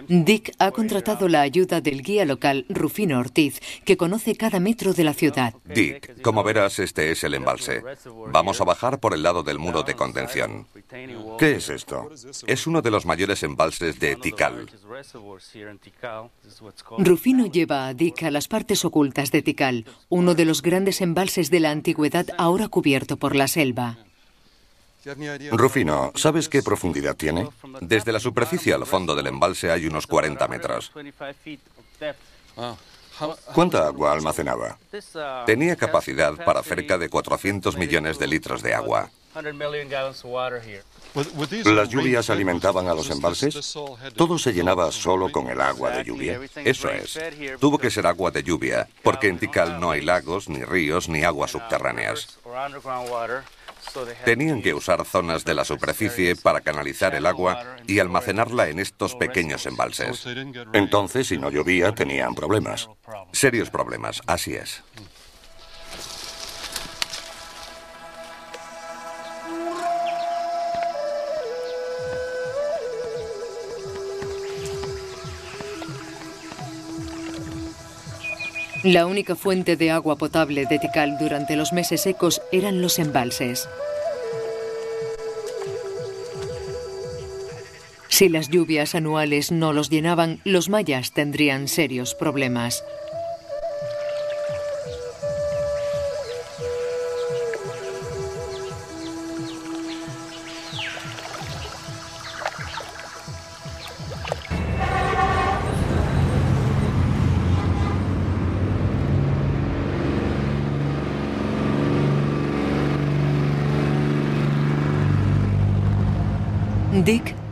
Dick 0.09 0.55
ha 0.59 0.71
contratado 0.71 1.29
la 1.29 1.41
ayuda 1.41 1.81
del 1.81 2.03
guía 2.03 2.25
local 2.25 2.67
Rufino 2.69 3.19
Ortiz, 3.19 3.61
que 3.85 3.97
conoce 3.97 4.37
cada 4.37 4.61
metro 4.61 4.93
de 4.93 5.05
la 5.05 5.15
ciudad. 5.15 5.55
Dick, 5.65 6.21
como 6.23 6.43
verás, 6.43 6.79
este 6.79 7.11
es 7.11 7.25
el 7.25 7.35
embalse. 7.35 7.83
Vamos 8.29 8.61
a 8.61 8.65
bajar 8.65 9.01
por 9.01 9.15
el 9.15 9.23
lado 9.23 9.43
del 9.43 9.59
muro 9.59 9.83
de 9.83 9.95
contención. 9.95 10.67
¿Qué 11.39 11.57
es 11.57 11.69
esto? 11.69 12.11
Es 12.47 12.67
uno 12.67 12.83
de 12.83 12.91
los 12.91 13.07
mayores 13.07 13.43
embalses 13.43 13.99
de 13.99 14.17
Tikal. 14.17 14.67
Rufino 16.99 17.47
lleva 17.47 17.89
a 17.89 17.95
Dick 17.95 18.23
a 18.23 18.31
las 18.31 18.49
partes 18.49 18.85
ocultas 18.85 19.31
de 19.31 19.43
Tikal, 19.43 19.85
uno 20.09 20.35
de 20.35 20.45
los 20.45 20.63
grandes 20.63 21.01
embalses 21.01 21.51
de 21.51 21.61
la 21.61 21.71
antigüedad 21.71 22.27
ahora 22.39 22.69
cubierto 22.69 23.17
por 23.17 23.35
la 23.35 23.49
selva. 23.49 23.99
Rufino, 25.53 26.13
¿sabes 26.17 26.49
qué 26.49 26.63
profundidad 26.63 27.17
tiene? 27.17 27.49
Desde 27.81 28.13
la 28.13 28.21
superficie 28.21 28.75
al 28.75 28.87
fondo 28.87 29.15
del 29.15 29.29
embalse 29.29 29.71
hay 29.71 29.87
unos 29.87 30.07
40 30.07 30.49
metros. 30.49 30.93
¿Cuánta 33.55 33.87
agua 33.87 34.13
almacenaba? 34.13 34.79
Tenía 35.47 35.77
capacidad 35.77 36.35
para 36.45 36.63
cerca 36.63 36.99
de 36.99 37.09
400 37.09 37.77
millones 37.77 38.19
de 38.19 38.27
litros 38.27 38.63
de 38.63 38.75
agua. 38.75 39.11
¿Las 41.65 41.89
lluvias 41.91 42.31
alimentaban 42.31 42.89
a 42.89 42.95
los 42.95 43.11
embalses? 43.11 43.75
¿Todo 44.17 44.39
se 44.39 44.53
llenaba 44.53 44.91
solo 44.91 45.31
con 45.31 45.49
el 45.49 45.61
agua 45.61 45.91
de 45.91 46.05
lluvia? 46.05 46.41
Eso 46.65 46.91
es. 46.91 47.19
Tuvo 47.61 47.79
que 47.79 47.91
ser 47.91 48.07
agua 48.07 48.31
de 48.31 48.43
lluvia, 48.43 48.89
porque 49.03 49.29
en 49.29 49.39
Tikal 49.39 49.79
no 49.79 49.91
hay 49.91 50.01
lagos, 50.01 50.49
ni 50.49 50.65
ríos, 50.65 51.09
ni 51.09 51.23
aguas 51.23 51.51
subterráneas. 51.51 52.39
Tenían 54.25 54.63
que 54.63 54.75
usar 54.75 55.05
zonas 55.05 55.45
de 55.45 55.55
la 55.55 55.65
superficie 55.65 56.37
para 56.37 56.61
canalizar 56.61 57.15
el 57.15 57.27
agua 57.27 57.77
y 57.87 57.99
almacenarla 57.99 58.69
en 58.69 58.79
estos 58.79 59.15
pequeños 59.15 59.67
embalses. 59.67 60.27
Entonces, 60.73 61.29
si 61.29 61.39
no 61.39 61.51
llovía, 61.51 61.93
tenían 61.93 62.35
problemas. 62.35 62.89
Serios 63.33 63.71
problemas, 63.71 64.21
así 64.27 64.55
es. 64.55 64.83
La 78.87 79.05
única 79.05 79.35
fuente 79.35 79.75
de 79.77 79.91
agua 79.91 80.15
potable 80.15 80.65
de 80.65 80.79
Tikal 80.79 81.19
durante 81.19 81.57
los 81.57 81.73
meses 81.73 82.03
secos 82.03 82.41
eran 82.53 82.81
los 82.81 83.01
embalses. 83.01 83.69
Si 88.07 88.29
las 88.29 88.49
lluvias 88.49 88.95
anuales 88.95 89.51
no 89.51 89.73
los 89.73 89.91
llenaban, 89.91 90.41
los 90.45 90.69
mayas 90.69 91.13
tendrían 91.13 91.67
serios 91.67 92.15
problemas. 92.15 92.85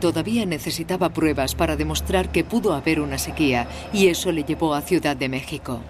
Todavía 0.05 0.45
necesitaba 0.45 1.09
pruebas 1.09 1.55
para 1.55 1.75
demostrar 1.75 2.31
que 2.31 2.43
pudo 2.43 2.75
haber 2.75 2.99
una 2.99 3.17
sequía 3.17 3.67
y 3.91 4.05
eso 4.05 4.31
le 4.31 4.43
llevó 4.43 4.75
a 4.75 4.83
Ciudad 4.83 5.17
de 5.17 5.29
México. 5.29 5.81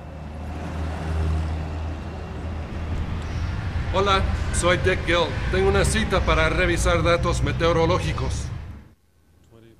Hola, 3.93 4.23
soy 4.53 4.77
Dick 4.77 5.05
Gill. 5.05 5.27
Tengo 5.51 5.67
una 5.67 5.83
cita 5.83 6.25
para 6.25 6.47
revisar 6.47 7.03
datos 7.03 7.43
meteorológicos. 7.43 8.45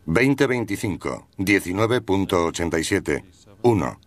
2025, 0.05 1.27
19.87, 1.37 3.23
1, 3.61 3.99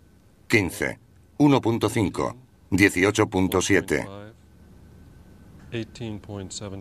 15, 0.47 0.99
1.5, 1.38 2.35
18.7. 2.71 4.28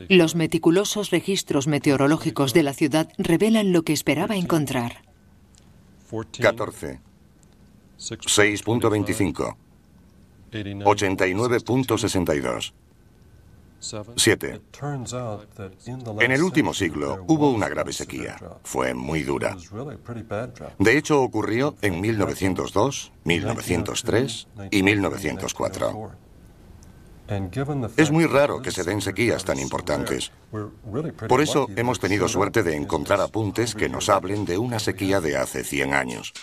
Los 0.09 0.35
meticulosos 0.35 1.09
registros 1.09 1.67
meteorológicos 1.67 2.53
de 2.53 2.63
la 2.63 2.73
ciudad 2.73 3.09
revelan 3.17 3.73
lo 3.73 3.83
que 3.83 3.93
esperaba 3.93 4.35
encontrar. 4.35 5.03
14. 6.41 6.99
6.25. 7.99 9.55
89.62. 10.51 12.73
7. 14.15 14.61
En 16.19 16.31
el 16.31 16.41
último 16.41 16.73
siglo 16.73 17.23
hubo 17.27 17.51
una 17.51 17.69
grave 17.69 17.93
sequía. 17.93 18.37
Fue 18.63 18.93
muy 18.93 19.23
dura. 19.23 19.55
De 20.79 20.97
hecho, 20.97 21.21
ocurrió 21.21 21.75
en 21.81 22.01
1902, 22.01 23.11
1903 23.23 24.47
y 24.71 24.83
1904. 24.83 26.11
Es 27.97 28.11
muy 28.11 28.25
raro 28.25 28.61
que 28.61 28.71
se 28.71 28.83
den 28.83 29.01
sequías 29.01 29.43
tan 29.43 29.59
importantes. 29.59 30.31
Por 31.27 31.41
eso 31.41 31.67
hemos 31.75 31.99
tenido 31.99 32.27
suerte 32.27 32.63
de 32.63 32.75
encontrar 32.75 33.19
apuntes 33.19 33.75
que 33.75 33.89
nos 33.89 34.09
hablen 34.09 34.45
de 34.45 34.57
una 34.57 34.79
sequía 34.79 35.19
de 35.19 35.35
hace 35.35 35.63
100 35.63 35.93
años. 35.93 36.33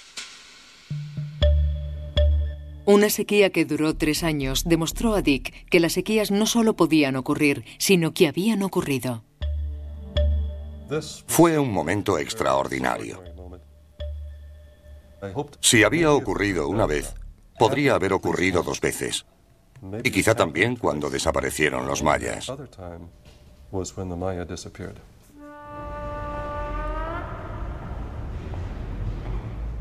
Una 2.87 3.09
sequía 3.09 3.49
que 3.49 3.65
duró 3.65 3.97
tres 3.97 4.23
años 4.23 4.65
demostró 4.65 5.15
a 5.15 5.23
Dick 5.23 5.67
que 5.71 5.81
las 5.81 5.95
sequías 5.95 6.31
no 6.31 6.45
solo 6.45 6.77
podían 6.77 7.17
ocurrir, 7.17 7.65
sino 7.79 8.13
que 8.13 8.29
habían 8.29 8.63
ocurrido. 8.63 9.25
Fue 11.27 11.59
un 11.59 11.73
momento 11.73 12.19
extraordinario. 12.19 13.23
Si 15.61 15.83
había 15.83 16.13
ocurrido 16.13 16.69
una 16.69 16.85
vez, 16.85 17.15
podría 17.59 17.95
haber 17.95 18.13
ocurrido 18.13 18.63
dos 18.63 18.83
veces 18.83 19.25
y 20.03 20.11
quizá 20.11 20.35
también 20.35 20.77
cuando 20.77 21.11
desaparecieron 21.11 21.87
los 21.87 22.03
mayas. 22.03 22.53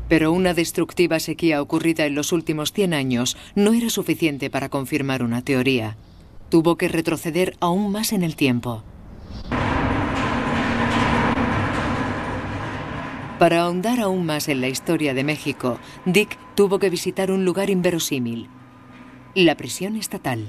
Pero 0.08 0.32
una 0.32 0.54
destructiva 0.54 1.18
sequía 1.18 1.62
ocurrida 1.62 2.04
en 2.04 2.14
los 2.14 2.32
últimos 2.32 2.72
100 2.72 2.94
años 2.94 3.36
no 3.54 3.72
era 3.72 3.88
suficiente 3.88 4.50
para 4.50 4.68
confirmar 4.68 5.22
una 5.22 5.42
teoría. 5.42 5.96
Tuvo 6.50 6.76
que 6.76 6.88
retroceder 6.88 7.56
aún 7.60 7.90
más 7.90 8.12
en 8.12 8.22
el 8.22 8.36
tiempo. 8.36 8.84
Para 13.38 13.62
ahondar 13.62 14.00
aún 14.00 14.24
más 14.24 14.48
en 14.48 14.60
la 14.60 14.68
historia 14.68 15.12
de 15.12 15.24
México, 15.24 15.78
Dick 16.06 16.38
tuvo 16.54 16.78
que 16.78 16.90
visitar 16.90 17.30
un 17.30 17.44
lugar 17.44 17.68
inverosímil, 17.68 18.48
la 19.34 19.56
prisión 19.56 19.96
estatal. 19.96 20.44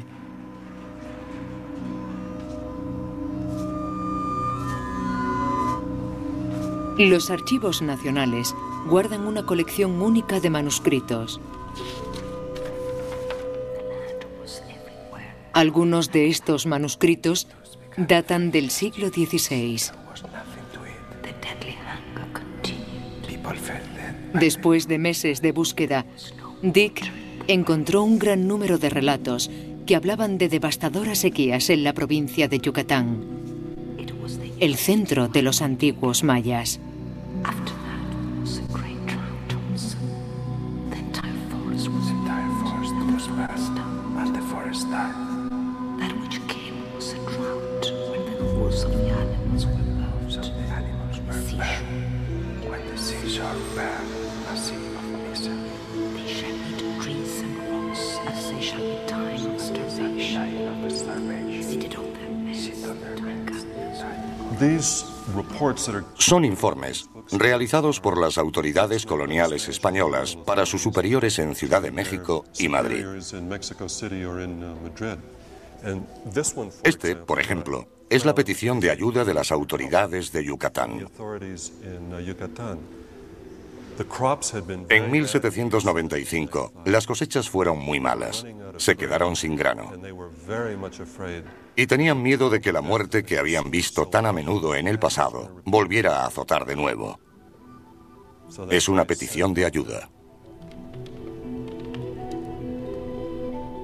Los 6.98 7.30
archivos 7.30 7.82
nacionales 7.82 8.56
guardan 8.88 9.28
una 9.28 9.45
colección 9.45 10.02
única 10.02 10.39
de 10.39 10.50
manuscritos. 10.50 11.41
Algunos 15.52 16.12
de 16.12 16.28
estos 16.28 16.65
manuscritos 16.65 17.48
datan 17.98 18.52
del 18.52 18.69
siglo 18.69 19.10
XVI. 19.10 19.82
Después 24.34 24.88
de 24.88 24.98
meses 25.00 25.41
de 25.41 25.52
búsqueda, 25.52 26.06
Dick 26.62 27.14
encontró 27.48 28.04
un 28.04 28.20
gran 28.20 28.48
número 28.48 28.78
de 28.78 28.90
relatos 28.90 29.52
que 29.86 29.96
hablaban 29.96 30.38
de 30.38 30.50
devastadoras 30.50 31.20
sequías 31.20 31.70
en 31.70 31.84
la 31.84 31.94
provincia 31.94 32.48
de 32.48 32.60
Yucatán, 32.60 33.20
el 34.60 34.76
centro 34.76 35.28
de 35.28 35.42
los 35.42 35.62
antiguos 35.62 36.24
mayas. 36.24 36.80
Son 66.26 66.44
informes 66.44 67.08
realizados 67.32 68.00
por 68.00 68.20
las 68.20 68.40
autoridades 68.40 69.06
coloniales 69.06 69.68
españolas 69.68 70.36
para 70.36 70.66
sus 70.66 70.82
superiores 70.82 71.38
en 71.38 71.54
Ciudad 71.54 71.84
de 71.84 71.92
México 71.92 72.46
y 72.58 72.68
Madrid. 72.68 73.06
Este, 76.82 77.16
por 77.16 77.40
ejemplo, 77.40 77.88
es 78.10 78.26
la 78.26 78.34
petición 78.34 78.80
de 78.80 78.90
ayuda 78.90 79.24
de 79.24 79.36
las 79.36 79.52
autoridades 79.52 80.32
de 80.32 80.44
Yucatán. 80.44 81.08
En 84.90 85.12
1795, 85.12 86.74
las 86.86 87.06
cosechas 87.06 87.48
fueron 87.52 87.78
muy 87.78 88.00
malas. 88.00 88.44
Se 88.78 88.96
quedaron 88.96 89.36
sin 89.36 89.56
grano. 89.56 89.92
Y 91.76 91.88
tenían 91.88 92.22
miedo 92.22 92.50
de 92.50 92.62
que 92.62 92.72
la 92.72 92.82
muerte 92.82 93.24
que 93.24 93.38
habían 93.38 93.70
visto 93.70 94.08
tan 94.08 94.26
a 94.26 94.32
menudo 94.32 94.76
en 94.76 94.88
el 94.88 94.98
pasado 94.98 95.62
volviera 95.66 96.22
a 96.22 96.28
azotar 96.28 96.66
de 96.66 96.76
nuevo. 96.76 97.20
Es 98.70 98.88
una 98.88 99.06
petición 99.06 99.54
de 99.54 99.66
ayuda. 99.66 100.10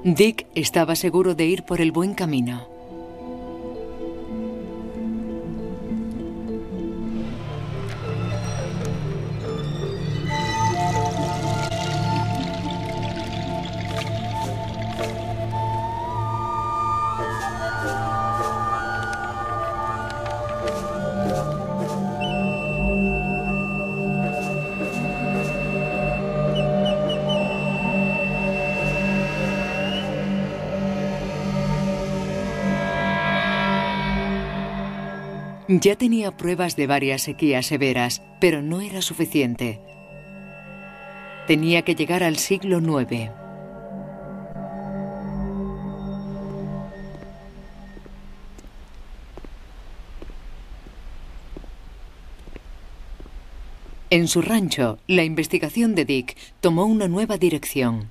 Dick 0.04 0.48
estaba 0.56 0.96
seguro 0.96 1.36
de 1.36 1.46
ir 1.46 1.64
por 1.64 1.82
el 1.82 1.92
buen 1.92 2.14
camino. 2.16 2.71
Ya 35.84 35.96
tenía 35.96 36.38
pruebas 36.38 36.76
de 36.76 36.86
varias 36.86 37.24
sequías 37.24 37.66
severas, 37.66 38.22
pero 38.40 38.62
no 38.62 38.82
era 38.82 39.02
suficiente. 39.02 39.80
Tenía 41.48 41.82
que 41.82 41.96
llegar 41.96 42.22
al 42.22 42.38
siglo 42.38 42.78
IX. 42.78 43.32
En 54.12 54.28
su 54.28 54.44
rancho, 54.44 55.00
la 55.08 55.24
investigación 55.24 55.96
de 55.96 56.06
Dick 56.06 56.38
tomó 56.60 56.86
una 56.86 57.08
nueva 57.08 57.38
dirección. 57.38 58.08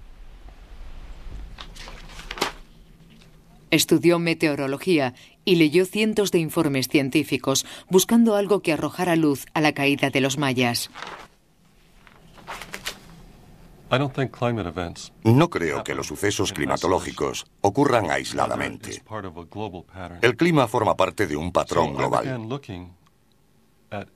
Estudió 3.71 4.19
meteorología 4.19 5.15
y 5.45 5.57
leyó 5.57 5.85
cientos 5.85 6.31
de 6.31 6.39
informes 6.39 6.89
científicos 6.89 7.67
buscando 7.89 8.37
algo 8.37 8.61
que 8.61 8.73
arrojara 8.73 9.17
luz 9.17 9.47
a 9.55 9.61
la 9.61 9.73
caída 9.73 10.11
de 10.11 10.21
los 10.21 10.39
mayas. 10.39 10.91
No 15.25 15.51
creo 15.51 15.85
que 15.85 15.95
los 15.95 16.07
sucesos 16.07 16.53
climatológicos 16.53 17.47
ocurran 17.61 18.11
aisladamente. 18.11 19.03
El 20.23 20.37
clima 20.37 20.69
forma 20.69 20.97
parte 20.97 21.27
de 21.27 21.37
un 21.37 21.51
patrón 21.51 21.97
global. 21.97 22.49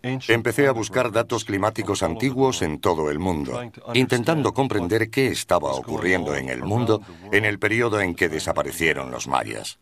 Empecé 0.02 0.68
a 0.68 0.72
buscar 0.72 1.10
datos 1.10 1.44
climáticos 1.44 2.02
antiguos 2.02 2.62
en 2.62 2.78
todo 2.78 3.10
el 3.10 3.18
mundo, 3.18 3.60
intentando 3.92 4.54
comprender 4.54 5.10
qué 5.10 5.28
estaba 5.28 5.72
ocurriendo 5.72 6.36
en 6.36 6.48
el 6.48 6.62
mundo 6.62 7.00
en 7.32 7.44
el 7.44 7.58
periodo 7.58 8.00
en 8.00 8.14
que 8.14 8.28
desaparecieron 8.28 9.10
los 9.10 9.26
mayas. 9.26 9.78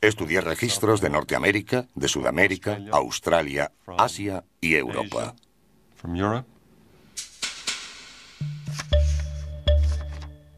Estudié 0.00 0.40
registros 0.40 1.00
de 1.00 1.10
Norteamérica, 1.10 1.88
de 1.94 2.08
Sudamérica, 2.08 2.78
Australia, 2.92 3.72
Asia 3.98 4.44
y 4.60 4.74
Europa. 4.74 5.34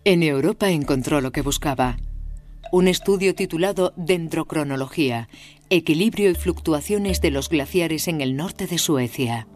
En 0.04 0.22
Europa 0.22 0.68
encontró 0.68 1.22
lo 1.22 1.33
que 1.33 1.40
buscaba. 1.40 1.96
Un 2.70 2.88
estudio 2.88 3.35
titulado 3.35 3.94
Dendrocronología, 3.96 5.28
equilibrio 5.70 6.31
y 6.31 6.35
fluctuaciones 6.35 7.20
de 7.20 7.31
los 7.31 7.48
glaciares 7.48 8.09
en 8.09 8.20
el 8.20 8.37
norte 8.37 8.66
de 8.66 8.79
Suecia. 8.79 9.48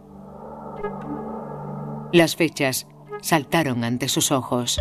Las 2.12 2.36
fechas 2.36 2.86
saltaron 3.20 3.84
ante 3.84 4.08
sus 4.08 4.32
ojos. 4.32 4.80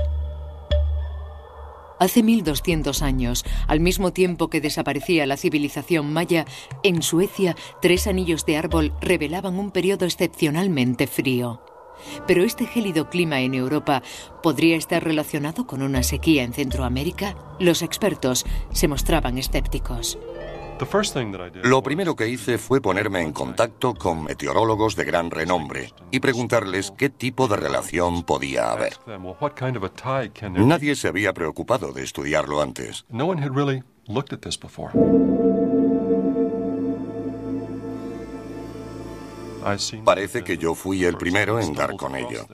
Hace 2.00 2.22
1200 2.22 3.02
años, 3.02 3.44
al 3.68 3.80
mismo 3.80 4.14
tiempo 4.14 4.50
que 4.50 4.62
desaparecía 4.62 5.26
la 5.26 5.36
civilización 5.36 6.14
maya, 6.14 6.46
en 6.84 7.02
Suecia 7.02 7.56
tres 7.82 8.06
anillos 8.08 8.46
de 8.46 8.58
árbol 8.58 8.94
revelaban 9.02 9.58
un 9.58 9.72
periodo 9.72 10.06
excepcionalmente 10.06 11.08
frío. 11.08 11.62
Pero 12.28 12.44
este 12.44 12.68
gélido 12.68 13.10
clima 13.10 13.42
en 13.42 13.56
Europa 13.56 14.04
podría 14.44 14.78
estar 14.78 15.04
relacionado 15.04 15.66
con 15.66 15.82
una 15.82 16.04
sequía 16.04 16.44
en 16.44 16.54
Centroamérica. 16.54 17.36
Los 17.60 17.82
expertos 17.82 18.46
se 18.72 18.88
mostraban 18.88 19.40
escépticos. 19.40 20.20
Lo 21.64 21.84
primero 21.84 22.16
que 22.16 22.28
hice 22.28 22.58
fue 22.58 22.82
ponerme 22.82 23.22
en 23.22 23.34
contacto 23.34 23.94
con 23.94 24.24
meteorólogos 24.24 24.96
de 24.96 25.06
gran 25.06 25.32
renombre 25.32 25.94
y 26.12 26.20
preguntarles 26.20 26.92
qué 26.98 27.10
tipo 27.10 27.48
de 27.48 27.58
relación 27.58 28.24
podía 28.24 28.72
haber. 28.72 28.98
Nadie 30.54 30.96
se 30.96 31.08
había 31.08 31.34
preocupado 31.34 31.92
de 31.92 32.04
estudiarlo 32.04 32.62
antes. 32.62 33.06
Parece 40.06 40.44
que 40.44 40.58
yo 40.58 40.76
fui 40.76 41.04
el 41.04 41.18
primero 41.18 41.60
en 41.60 41.74
dar 41.74 41.96
con 41.96 42.16
ello. 42.16 42.48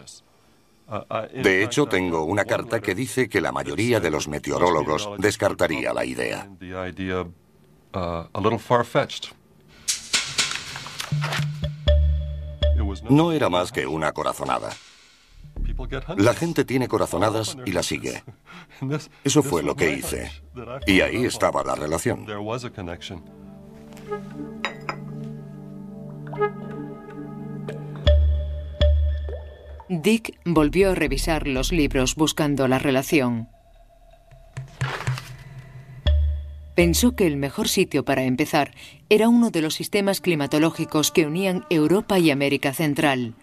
De 1.33 1.63
hecho, 1.63 1.85
tengo 1.85 2.23
una 2.23 2.45
carta 2.45 2.79
que 2.79 2.95
dice 2.95 3.29
que 3.29 3.41
la 3.41 3.51
mayoría 3.51 3.99
de 3.99 4.11
los 4.11 4.27
meteorólogos 4.27 5.09
descartaría 5.17 5.93
la 5.93 6.05
idea. 6.05 6.49
No 13.09 13.31
era 13.31 13.49
más 13.49 13.71
que 13.71 13.85
una 13.85 14.11
corazonada. 14.11 14.69
La 16.17 16.33
gente 16.33 16.65
tiene 16.65 16.87
corazonadas 16.87 17.57
y 17.65 17.71
la 17.71 17.83
sigue. 17.83 18.23
Eso 19.23 19.43
fue 19.43 19.63
lo 19.63 19.75
que 19.75 19.93
hice. 19.93 20.31
Y 20.87 21.01
ahí 21.01 21.25
estaba 21.25 21.63
la 21.63 21.75
relación. 21.75 22.25
Dick 29.89 30.39
volvió 30.45 30.91
a 30.91 30.95
revisar 30.95 31.47
los 31.47 31.71
libros 31.71 32.15
buscando 32.15 32.67
la 32.67 32.79
relación. 32.79 33.52
Pensó 36.75 37.15
que 37.15 37.27
el 37.27 37.37
mejor 37.37 37.67
sitio 37.67 38.03
para 38.03 38.23
empezar 38.23 38.73
era 39.09 39.29
uno 39.29 39.51
de 39.51 39.61
los 39.61 39.75
sistemas 39.75 40.21
climatológicos 40.21 41.11
que 41.11 41.27
unían 41.27 41.65
Europa 41.69 42.17
y 42.17 42.31
América 42.31 42.73
Central, 42.73 43.35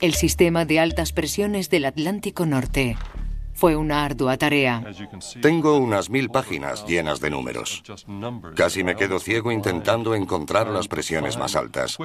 el 0.00 0.14
sistema 0.14 0.64
de 0.64 0.80
altas 0.80 1.12
presiones 1.12 1.70
del 1.70 1.84
Atlántico 1.84 2.44
Norte. 2.44 2.96
Fue 3.54 3.76
una 3.76 4.04
ardua 4.04 4.36
tarea. 4.36 4.82
Tengo 5.40 5.76
unas 5.76 6.10
mil 6.10 6.30
páginas 6.30 6.84
llenas 6.84 7.20
de 7.20 7.30
números. 7.30 7.84
Casi 8.56 8.82
me 8.82 8.96
quedo 8.96 9.20
ciego 9.20 9.52
intentando 9.52 10.16
encontrar 10.16 10.66
las 10.68 10.88
presiones 10.88 11.36
más 11.36 11.54
altas. 11.54 11.96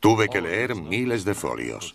Tuve 0.00 0.28
que 0.28 0.40
leer 0.40 0.74
miles 0.74 1.24
de 1.24 1.34
folios. 1.34 1.94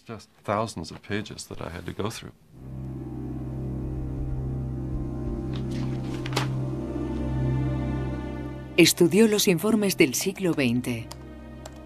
Estudió 8.77 9.27
los 9.27 9.47
informes 9.47 9.97
del 9.97 10.15
siglo 10.15 10.53
XX. 10.53 11.05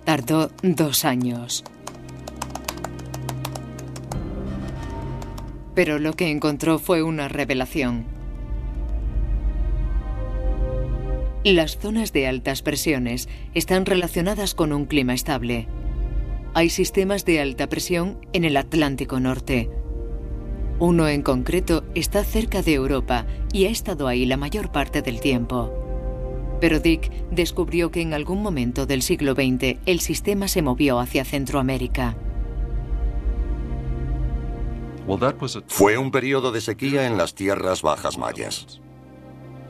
Tardó 0.05 0.49
dos 0.61 1.03
años. 1.03 1.63
Pero 5.73 5.99
lo 5.99 6.13
que 6.13 6.29
encontró 6.29 6.79
fue 6.79 7.03
una 7.03 7.27
revelación. 7.27 8.05
Las 11.43 11.77
zonas 11.77 12.13
de 12.13 12.27
altas 12.27 12.61
presiones 12.61 13.29
están 13.53 13.85
relacionadas 13.85 14.55
con 14.55 14.71
un 14.71 14.85
clima 14.85 15.13
estable. 15.13 15.67
Hay 16.53 16.69
sistemas 16.69 17.25
de 17.25 17.41
alta 17.41 17.67
presión 17.67 18.25
en 18.31 18.45
el 18.45 18.57
Atlántico 18.57 19.19
Norte. 19.19 19.69
Uno 20.79 21.07
en 21.07 21.21
concreto 21.21 21.85
está 21.95 22.23
cerca 22.23 22.61
de 22.61 22.73
Europa 22.73 23.25
y 23.53 23.65
ha 23.65 23.69
estado 23.69 24.07
ahí 24.07 24.25
la 24.25 24.35
mayor 24.35 24.71
parte 24.71 25.01
del 25.01 25.21
tiempo. 25.21 25.71
Pero 26.59 26.79
Dick 26.79 27.11
descubrió 27.31 27.91
que 27.91 28.01
en 28.01 28.13
algún 28.13 28.41
momento 28.41 28.85
del 28.85 29.01
siglo 29.01 29.33
XX 29.33 29.77
el 29.85 29.99
sistema 30.01 30.47
se 30.47 30.61
movió 30.61 30.99
hacia 30.99 31.23
Centroamérica. 31.23 32.15
Fue 35.67 35.97
un 35.97 36.11
periodo 36.11 36.51
de 36.51 36.61
sequía 36.61 37.05
en 37.07 37.17
las 37.17 37.35
tierras 37.35 37.81
bajas 37.81 38.17
mayas. 38.17 38.81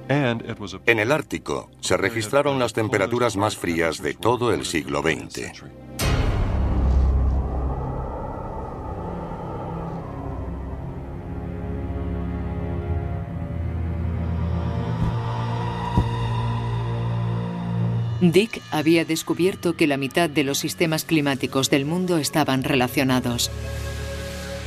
En 0.07 0.99
el 0.99 1.11
Ártico 1.11 1.69
se 1.81 1.97
registraron 1.97 2.57
las 2.59 2.73
temperaturas 2.73 3.35
más 3.37 3.57
frías 3.57 4.01
de 4.01 4.13
todo 4.13 4.53
el 4.53 4.65
siglo 4.65 5.01
XX. 5.01 5.51
Dick 18.31 18.61
había 18.71 19.05
descubierto 19.05 19.75
que 19.75 19.87
la 19.87 19.97
mitad 19.97 20.29
de 20.29 20.43
los 20.43 20.57
sistemas 20.57 21.05
climáticos 21.05 21.69
del 21.69 21.85
mundo 21.85 22.17
estaban 22.17 22.63
relacionados. 22.63 23.51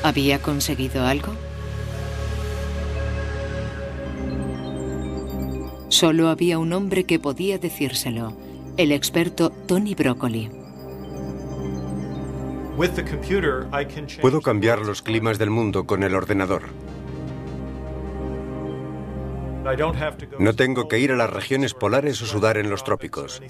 ¿Había 0.02 0.40
conseguido 0.40 1.06
algo? 1.06 1.32
Solo 5.88 6.28
había 6.28 6.58
un 6.58 6.72
hombre 6.72 7.04
que 7.04 7.18
podía 7.18 7.58
decírselo, 7.58 8.36
el 8.76 8.92
experto 8.92 9.50
Tony 9.50 9.94
Broccoli. 9.94 10.50
Puedo 14.20 14.40
cambiar 14.40 14.80
los 14.80 15.02
climas 15.02 15.38
del 15.38 15.50
mundo 15.50 15.84
con 15.84 16.04
el 16.04 16.14
ordenador. 16.14 16.62
No 20.38 20.54
tengo 20.54 20.88
que 20.88 20.98
ir 20.98 21.12
a 21.12 21.16
las 21.16 21.30
regiones 21.30 21.74
polares 21.74 22.20
o 22.22 22.26
sudar 22.26 22.56
en 22.58 22.70
los 22.70 22.84
trópicos. 22.84 23.42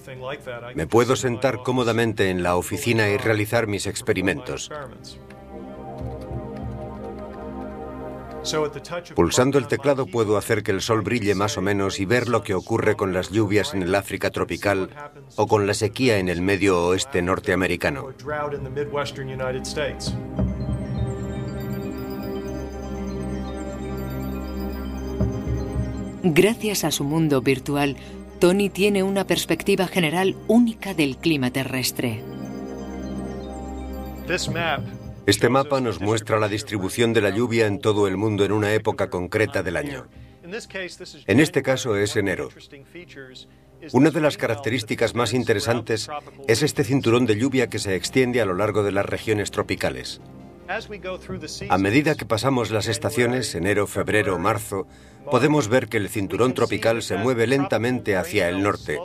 Me 0.75 0.87
puedo 0.87 1.17
sentar 1.17 1.63
cómodamente 1.63 2.31
en 2.31 2.43
la 2.43 2.57
oficina 2.57 3.09
y 3.09 3.17
realizar 3.17 3.67
mis 3.67 3.87
experimentos. 3.87 4.71
Pulsando 9.15 9.59
el 9.59 9.67
teclado 9.67 10.07
puedo 10.07 10.37
hacer 10.37 10.63
que 10.63 10.71
el 10.71 10.81
sol 10.81 11.03
brille 11.03 11.35
más 11.35 11.59
o 11.59 11.63
menos 11.63 12.01
y 12.01 12.07
ver 12.07 12.29
lo 12.29 12.43
que 12.43 12.55
ocurre 12.55 12.97
con 12.97 13.13
las 13.13 13.31
lluvias 13.31 13.75
en 13.75 13.83
el 13.83 13.95
África 13.95 14.31
tropical 14.31 14.91
o 15.37 15.47
con 15.47 15.67
la 15.67 15.75
sequía 15.75 16.19
en 16.19 16.29
el 16.29 16.41
medio 16.41 16.87
oeste 16.87 17.21
norteamericano. 17.21 18.09
Gracias 26.31 26.85
a 26.85 26.91
su 26.91 27.05
mundo 27.05 27.41
virtual, 27.41 27.97
Tony 28.39 28.69
tiene 28.69 29.03
una 29.03 29.27
perspectiva 29.27 29.87
general 29.87 30.37
única 30.47 30.93
del 30.93 31.17
clima 31.17 31.51
terrestre. 31.51 32.23
Este 35.25 35.49
mapa 35.49 35.81
nos 35.81 36.03
muestra 36.03 36.39
la 36.39 36.49
distribución 36.49 37.15
de 37.15 37.23
la 37.23 37.31
lluvia 37.31 37.67
en 37.67 37.81
todo 37.81 38.07
el 38.07 38.19
mundo 38.19 38.45
en 38.45 38.53
una 38.53 38.75
época 38.75 39.09
concreta 39.09 39.63
del 39.63 39.79
año. 39.79 40.07
En 41.27 41.41
este 41.41 41.63
caso 41.63 41.97
es 41.97 42.15
enero. 42.15 42.51
Una 43.93 44.11
de 44.11 44.21
las 44.21 44.37
características 44.37 45.15
más 45.15 45.33
interesantes 45.33 46.11
es 46.47 46.63
este 46.63 46.85
cinturón 46.85 47.25
de 47.25 47.37
lluvia 47.37 47.69
que 47.69 47.79
se 47.79 47.95
extiende 47.95 48.43
a 48.43 48.45
lo 48.45 48.55
largo 48.55 48.83
de 48.83 48.93
las 48.93 49.07
regiones 49.07 49.51
tropicales. 49.51 50.21
A 51.71 51.79
medida 51.79 52.15
que 52.15 52.27
pasamos 52.27 52.71
las 52.71 52.89
estaciones, 52.89 53.55
enero, 53.55 53.87
febrero, 53.87 54.39
marzo, 54.39 54.87
podemos 55.31 55.69
ver 55.69 55.89
que 55.89 55.97
el 55.97 56.11
cinturón 56.11 56.53
tropical 56.53 57.01
se 57.03 57.17
mueve 57.17 57.47
lentamente 57.47 58.17
hacia 58.17 58.51
el 58.51 58.63
norte. 58.63 58.99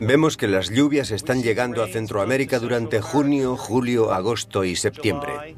Vemos 0.00 0.36
que 0.36 0.46
las 0.46 0.70
lluvias 0.70 1.10
están 1.10 1.42
llegando 1.42 1.82
a 1.82 1.88
Centroamérica 1.88 2.60
durante 2.60 3.00
junio, 3.00 3.56
julio, 3.56 4.12
agosto 4.12 4.64
y 4.64 4.76
septiembre. 4.76 5.56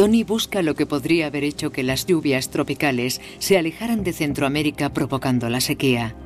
Tony 0.00 0.24
busca 0.24 0.62
lo 0.62 0.74
que 0.74 0.86
podría 0.86 1.26
haber 1.26 1.44
hecho 1.44 1.72
que 1.72 1.82
las 1.82 2.06
lluvias 2.06 2.48
tropicales 2.48 3.20
se 3.38 3.58
alejaran 3.58 4.02
de 4.02 4.14
Centroamérica 4.14 4.94
provocando 4.94 5.50
la 5.50 5.60
sequía. 5.60 6.16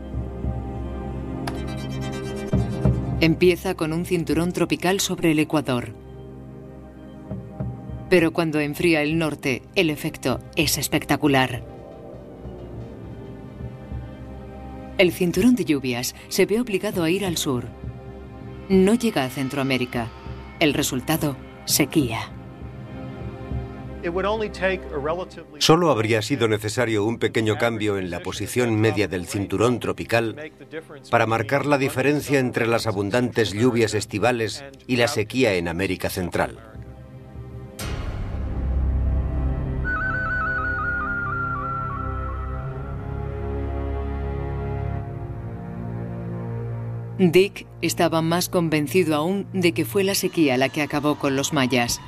Empieza 3.21 3.75
con 3.75 3.93
un 3.93 4.07
cinturón 4.07 4.53
tropical 4.53 5.01
sobre 5.01 5.33
el 5.33 5.41
Ecuador. 5.41 5.93
Pero 8.09 8.33
cuando 8.33 8.61
enfría 8.61 9.03
el 9.03 9.19
norte, 9.19 9.63
el 9.75 9.91
efecto 9.91 10.39
es 10.55 10.79
espectacular. 10.79 11.65
El 14.99 15.11
cinturón 15.11 15.57
de 15.57 15.65
lluvias 15.65 16.15
se 16.29 16.47
ve 16.47 16.61
obligado 16.61 17.03
a 17.03 17.11
ir 17.11 17.25
al 17.27 17.37
sur. 17.37 17.65
No 18.69 18.95
llega 18.95 19.25
a 19.25 19.31
Centroamérica. 19.31 20.13
El 20.61 20.75
resultado, 20.75 21.37
sequía. 21.65 22.34
Solo 25.59 25.91
habría 25.91 26.23
sido 26.23 26.49
necesario 26.49 27.05
un 27.05 27.19
pequeño 27.19 27.57
cambio 27.57 27.97
en 27.99 28.11
la 28.11 28.21
posición 28.21 28.81
media 28.81 29.09
del 29.09 29.27
cinturón 29.27 29.81
tropical 29.81 30.53
para 31.11 31.27
marcar 31.27 31.67
la 31.67 31.79
diferencia 31.79 32.39
entre 32.39 32.67
las 32.67 32.87
abundantes 32.87 33.53
lluvias 33.53 33.95
estivales 33.95 34.65
y 34.87 34.97
la 34.97 35.09
sequía 35.09 35.55
en 35.55 35.69
América 35.69 36.11
Central. 36.11 36.59
Dick 47.19 47.67
estaba 47.81 48.23
más 48.23 48.49
convencido 48.49 49.15
aún 49.15 49.47
de 49.53 49.73
que 49.73 49.85
fue 49.85 50.03
la 50.03 50.17
sequía 50.17 50.57
la 50.57 50.69
que 50.69 50.83
acabó 50.83 51.17
con 51.17 51.37
los 51.37 51.53
mayas. 51.53 52.01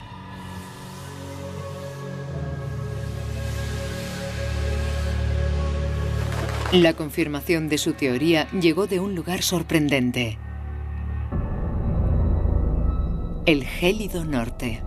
La 6.72 6.94
confirmación 6.94 7.68
de 7.68 7.78
su 7.78 7.92
teoría 7.92 8.50
llegó 8.50 8.88
de 8.88 8.98
un 8.98 9.14
lugar 9.14 9.42
sorprendente. 9.42 10.36
El 13.46 13.64
gélido 13.64 14.24
norte. 14.24 14.82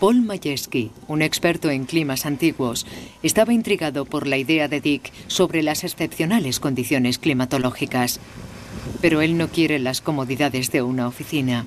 Paul 0.00 0.22
Majeski, 0.22 0.90
un 1.08 1.20
experto 1.20 1.68
en 1.68 1.84
climas 1.84 2.24
antiguos, 2.24 2.86
estaba 3.22 3.52
intrigado 3.52 4.06
por 4.06 4.26
la 4.26 4.38
idea 4.38 4.66
de 4.66 4.80
Dick 4.80 5.12
sobre 5.26 5.62
las 5.62 5.84
excepcionales 5.84 6.58
condiciones 6.58 7.18
climatológicas. 7.18 8.18
Pero 9.02 9.20
él 9.20 9.36
no 9.36 9.48
quiere 9.48 9.78
las 9.78 10.00
comodidades 10.00 10.72
de 10.72 10.80
una 10.80 11.06
oficina 11.06 11.66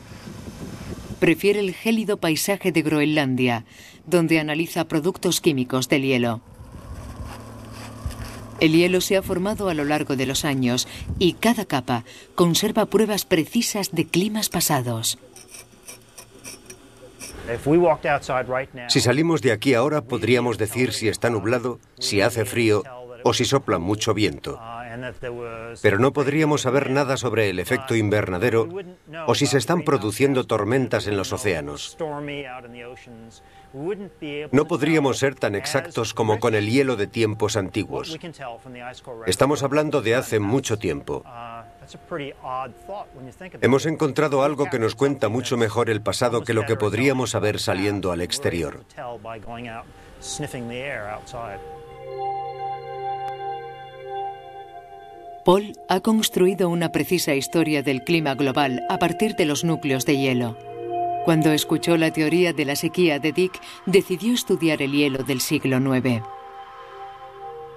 prefiere 1.21 1.59
el 1.59 1.75
gélido 1.75 2.17
paisaje 2.17 2.71
de 2.71 2.81
Groenlandia, 2.81 3.63
donde 4.07 4.39
analiza 4.39 4.87
productos 4.87 5.39
químicos 5.39 5.87
del 5.87 6.01
hielo. 6.01 6.41
El 8.59 8.73
hielo 8.73 9.01
se 9.01 9.17
ha 9.17 9.21
formado 9.21 9.69
a 9.69 9.75
lo 9.75 9.85
largo 9.85 10.15
de 10.15 10.25
los 10.25 10.45
años 10.45 10.87
y 11.19 11.33
cada 11.33 11.65
capa 11.65 12.05
conserva 12.33 12.87
pruebas 12.87 13.25
precisas 13.25 13.91
de 13.91 14.07
climas 14.07 14.49
pasados. 14.49 15.19
Si 18.87 18.99
salimos 18.99 19.43
de 19.43 19.51
aquí 19.51 19.75
ahora 19.75 20.01
podríamos 20.01 20.57
decir 20.57 20.91
si 20.91 21.07
está 21.07 21.29
nublado, 21.29 21.79
si 21.99 22.21
hace 22.21 22.45
frío 22.45 22.83
o 23.23 23.33
si 23.33 23.45
sopla 23.45 23.77
mucho 23.77 24.15
viento. 24.15 24.59
Pero 25.81 25.99
no 25.99 26.13
podríamos 26.13 26.61
saber 26.61 26.89
nada 26.89 27.17
sobre 27.17 27.49
el 27.49 27.59
efecto 27.59 27.95
invernadero 27.95 28.67
o 29.27 29.35
si 29.35 29.45
se 29.45 29.57
están 29.57 29.83
produciendo 29.83 30.45
tormentas 30.45 31.07
en 31.07 31.17
los 31.17 31.33
océanos. 31.33 31.97
No 34.51 34.67
podríamos 34.67 35.17
ser 35.17 35.35
tan 35.35 35.55
exactos 35.55 36.13
como 36.13 36.39
con 36.39 36.55
el 36.55 36.69
hielo 36.69 36.97
de 36.97 37.07
tiempos 37.07 37.55
antiguos. 37.55 38.17
Estamos 39.27 39.63
hablando 39.63 40.01
de 40.01 40.15
hace 40.15 40.39
mucho 40.39 40.77
tiempo. 40.77 41.23
Hemos 43.61 43.85
encontrado 43.85 44.43
algo 44.43 44.65
que 44.69 44.79
nos 44.79 44.95
cuenta 44.95 45.29
mucho 45.29 45.57
mejor 45.57 45.89
el 45.89 46.01
pasado 46.01 46.43
que 46.43 46.53
lo 46.53 46.65
que 46.65 46.75
podríamos 46.75 47.31
saber 47.31 47.59
saliendo 47.59 48.11
al 48.11 48.21
exterior. 48.21 48.83
Paul 55.43 55.73
ha 55.89 56.01
construido 56.01 56.69
una 56.69 56.91
precisa 56.91 57.33
historia 57.33 57.81
del 57.81 58.03
clima 58.03 58.35
global 58.35 58.81
a 58.89 58.99
partir 58.99 59.35
de 59.35 59.45
los 59.45 59.63
núcleos 59.63 60.05
de 60.05 60.17
hielo. 60.17 60.57
Cuando 61.25 61.51
escuchó 61.51 61.97
la 61.97 62.11
teoría 62.11 62.53
de 62.53 62.65
la 62.65 62.75
sequía 62.75 63.19
de 63.19 63.31
Dick, 63.31 63.59
decidió 63.87 64.33
estudiar 64.33 64.81
el 64.81 64.91
hielo 64.91 65.23
del 65.23 65.41
siglo 65.41 65.77
IX. 65.77 66.23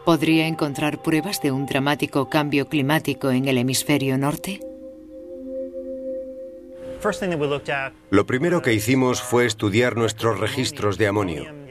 ¿Podría 0.05 0.46
encontrar 0.46 1.00
pruebas 1.00 1.40
de 1.40 1.53
un 1.53 1.64
dramático 1.64 2.29
cambio 2.29 2.68
climático 2.68 3.31
en 3.31 3.48
el 3.48 3.57
hemisferio 3.57 4.18
norte? 4.18 4.61
Lo 8.11 8.27
primero 8.27 8.62
que 8.62 8.74
hicimos 8.74 9.23
fue 9.23 9.46
estudiar 9.46 9.96
nuestros 9.96 10.38
registros 10.38 10.98
de 10.98 11.06
amonio. 11.06 11.63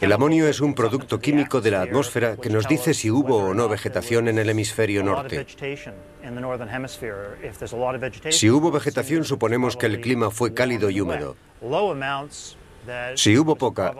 El 0.00 0.12
amonio 0.12 0.48
es 0.48 0.60
un 0.60 0.74
producto 0.74 1.18
químico 1.18 1.60
de 1.60 1.70
la 1.70 1.82
atmósfera 1.82 2.36
que 2.36 2.50
nos 2.50 2.66
dice 2.66 2.94
si 2.94 3.10
hubo 3.10 3.36
o 3.36 3.54
no 3.54 3.68
vegetación 3.68 4.28
en 4.28 4.38
el 4.38 4.48
hemisferio 4.48 5.02
norte. 5.02 5.46
Si 8.30 8.50
hubo 8.50 8.70
vegetación, 8.70 9.24
suponemos 9.24 9.76
que 9.76 9.86
el 9.86 10.00
clima 10.00 10.30
fue 10.30 10.54
cálido 10.54 10.90
y 10.90 11.00
húmedo. 11.00 11.36
Si 13.14 13.36
hubo 13.36 13.56
poca, 13.56 13.94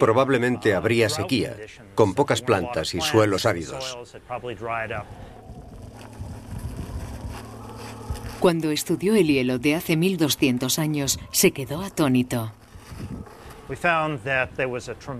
probablemente 0.00 0.74
habría 0.74 1.08
sequía, 1.08 1.56
con 1.94 2.14
pocas 2.14 2.40
plantas 2.40 2.94
y 2.94 3.00
suelos 3.00 3.44
áridos. 3.44 3.98
Cuando 8.40 8.70
estudió 8.72 9.14
el 9.14 9.28
hielo 9.28 9.58
de 9.58 9.76
hace 9.76 9.96
1200 9.96 10.78
años, 10.78 11.20
se 11.30 11.52
quedó 11.52 11.82
atónito. 11.82 12.52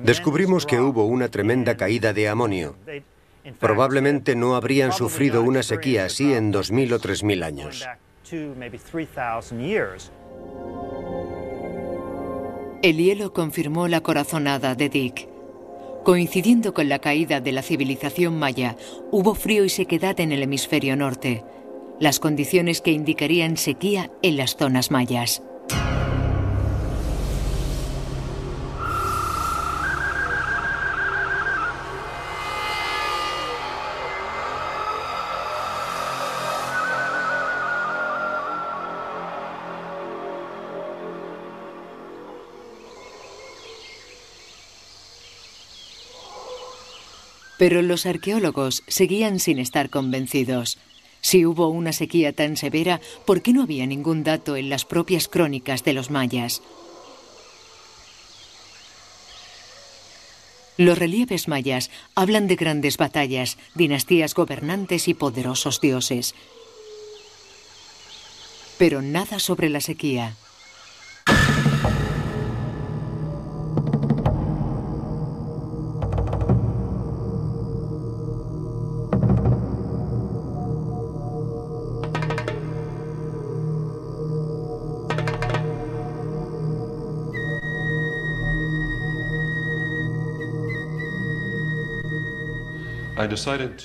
Descubrimos 0.03 0.67
que 0.67 0.81
hubo 0.81 1.05
una 1.05 1.29
tremenda 1.29 1.77
caída 1.77 2.13
de 2.13 2.29
amonio. 2.29 2.77
Probablemente 3.59 4.37
no 4.37 4.55
habrían 4.55 4.93
sufrido 4.93 5.43
una 5.43 5.63
sequía 5.63 6.05
así 6.05 6.33
en 6.33 6.53
2.000 6.53 6.93
o 6.93 7.01
3.000 7.01 7.45
años. 7.45 7.87
El 12.83 12.97
hielo 12.97 13.33
confirmó 13.33 13.89
la 13.89 14.01
corazonada 14.01 14.75
de 14.75 14.89
Dick. 14.89 15.29
Coincidiendo 16.05 16.75
con 16.75 16.89
la 16.89 16.99
caída 16.99 17.41
de 17.41 17.53
la 17.53 17.63
civilización 17.63 18.39
maya, 18.39 18.77
hubo 19.13 19.35
frío 19.37 19.65
y 19.65 19.69
sequedad 19.69 20.19
en 20.19 20.33
el 20.33 20.43
hemisferio 20.43 20.97
norte, 20.97 21.45
las 22.01 22.19
condiciones 22.19 22.81
que 22.81 22.91
indicarían 22.91 23.57
sequía 23.57 24.11
en 24.23 24.37
las 24.37 24.57
zonas 24.57 24.91
mayas. 24.91 25.43
Pero 47.63 47.81
los 47.81 48.07
arqueólogos 48.07 48.83
seguían 48.89 49.39
sin 49.39 49.61
estar 49.61 49.89
convencidos. 49.89 50.79
Si 51.21 51.47
hubo 51.47 51.69
una 51.69 51.93
sequía 51.93 52.33
tan 52.33 52.57
severa, 52.57 53.01
¿por 53.25 53.41
qué 53.41 53.53
no 53.53 53.63
había 53.63 53.87
ningún 53.87 54.25
dato 54.25 54.57
en 54.57 54.69
las 54.69 54.85
propias 54.85 55.29
crónicas 55.29 55.85
de 55.85 55.93
los 55.93 56.11
mayas? 56.11 56.61
Los 60.77 60.99
relieves 60.99 61.47
mayas 61.47 61.93
hablan 62.17 62.49
de 62.49 62.57
grandes 62.57 62.97
batallas, 62.97 63.57
dinastías 63.77 64.35
gobernantes 64.35 65.07
y 65.07 65.15
poderosos 65.15 65.81
dioses. 65.81 66.35
Pero 68.77 69.03
nada 69.03 69.39
sobre 69.39 69.69
la 69.69 69.81
sequía. 69.81 70.35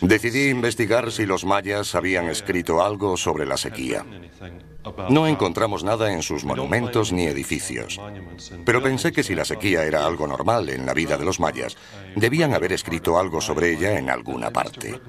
Decidí 0.01 0.49
investigar 0.49 1.11
si 1.11 1.25
los 1.25 1.45
mayas 1.45 1.95
habían 1.95 2.27
escrito 2.27 2.81
algo 2.81 3.17
sobre 3.17 3.45
la 3.45 3.57
sequía. 3.57 4.05
No 5.09 5.27
encontramos 5.27 5.83
nada 5.83 6.11
en 6.13 6.21
sus 6.21 6.45
monumentos 6.45 7.11
ni 7.11 7.25
edificios. 7.25 7.99
Pero 8.65 8.81
pensé 8.81 9.11
que 9.11 9.23
si 9.23 9.35
la 9.35 9.45
sequía 9.45 9.83
era 9.83 10.05
algo 10.05 10.27
normal 10.27 10.69
en 10.69 10.85
la 10.85 10.93
vida 10.93 11.17
de 11.17 11.25
los 11.25 11.39
mayas, 11.39 11.77
debían 12.15 12.53
haber 12.53 12.73
escrito 12.73 13.19
algo 13.19 13.41
sobre 13.41 13.73
ella 13.73 13.97
en 13.97 14.09
alguna 14.09 14.51
parte. 14.51 14.99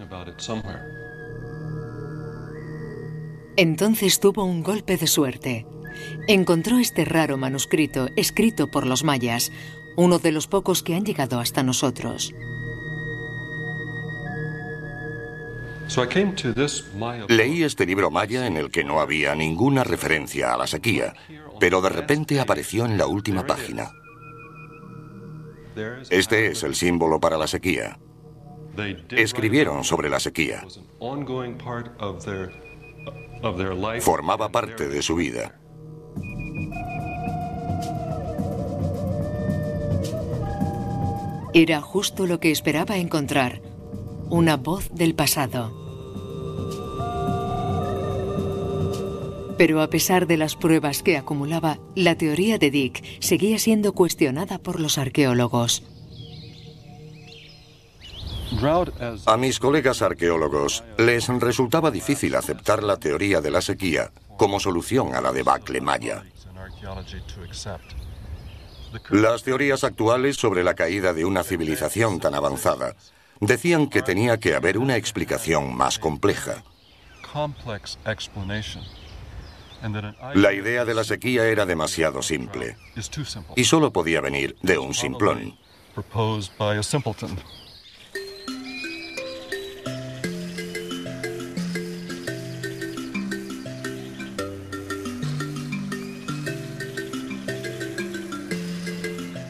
Entonces 3.57 4.21
tuvo 4.21 4.45
un 4.45 4.63
golpe 4.63 4.97
de 4.97 5.07
suerte. 5.07 5.67
Encontró 6.29 6.79
este 6.79 7.05
raro 7.05 7.37
manuscrito 7.37 8.09
escrito 8.17 8.71
por 8.71 8.87
los 8.87 9.03
mayas, 9.03 9.51
uno 9.97 10.21
de 10.21 10.31
los 10.31 10.47
pocos 10.47 10.83
que 10.83 10.95
han 10.95 11.05
llegado 11.05 11.41
hasta 11.41 11.65
nosotros. 11.65 12.33
Leí 17.29 17.63
este 17.63 17.87
libro 17.87 18.11
maya 18.11 18.47
en 18.47 18.57
el 18.57 18.71
que 18.71 18.85
no 18.85 19.01
había 19.01 19.35
ninguna 19.35 19.85
referencia 19.85 20.53
a 20.53 20.59
la 20.59 20.67
sequía, 20.67 21.15
pero 21.59 21.81
de 21.81 21.89
repente 21.89 22.41
apareció 22.41 22.85
en 22.85 22.99
la 22.99 23.07
última 23.07 23.47
página. 23.47 23.91
Este 26.11 26.49
es 26.49 26.63
el 26.63 26.75
símbolo 26.75 27.21
para 27.21 27.39
la 27.39 27.47
sequía. 27.47 27.99
Escribieron 29.11 29.83
sobre 29.83 30.11
la 30.11 30.21
sequía. 30.21 30.65
Formaba 34.01 34.49
parte 34.51 34.89
de 34.89 35.03
su 35.03 35.15
vida. 35.17 35.59
Era 41.55 41.81
justo 41.81 42.27
lo 42.27 42.41
que 42.41 42.51
esperaba 42.51 42.99
encontrar 42.99 43.63
una 44.31 44.57
voz 44.57 44.91
del 44.93 45.15
pasado. 45.15 45.73
Pero 49.57 49.83
a 49.83 49.91
pesar 49.91 50.27
de 50.27 50.37
las 50.37 50.55
pruebas 50.55 51.03
que 51.03 51.17
acumulaba, 51.17 51.79
la 51.97 52.17
teoría 52.17 52.59
de 52.59 52.71
Dick 52.71 53.03
seguía 53.21 53.59
siendo 53.59 53.93
cuestionada 53.93 54.59
por 54.59 54.81
los 54.81 54.99
arqueólogos. 54.99 55.83
A 59.27 59.37
mis 59.37 59.59
colegas 59.59 60.01
arqueólogos 60.01 60.85
les 60.97 61.29
resultaba 61.29 61.91
difícil 61.91 62.35
aceptar 62.35 62.83
la 62.83 62.97
teoría 62.97 63.41
de 63.41 63.51
la 63.51 63.61
sequía 63.61 64.11
como 64.37 64.61
solución 64.61 65.15
a 65.15 65.21
la 65.21 65.33
debacle 65.33 65.81
maya. 65.81 66.25
Las 69.11 69.43
teorías 69.43 69.85
actuales 69.85 70.37
sobre 70.37 70.65
la 70.65 70.75
caída 70.75 71.13
de 71.13 71.25
una 71.25 71.43
civilización 71.43 72.21
tan 72.21 72.35
avanzada 72.35 72.95
decían 73.41 73.89
que 73.89 74.03
tenía 74.03 74.39
que 74.39 74.55
haber 74.55 74.79
una 74.79 74.97
explicación 74.97 75.75
más 75.75 75.99
compleja. 75.99 76.63
La 80.35 80.53
idea 80.53 80.85
de 80.85 80.95
la 80.95 81.05
sequía 81.05 81.47
era 81.47 81.65
demasiado 81.65 82.23
simple 82.23 82.77
y 83.55 83.65
solo 83.65 83.93
podía 83.93 84.21
venir 84.21 84.57
de 84.63 84.79
un 84.79 84.95
simplón. 84.95 85.57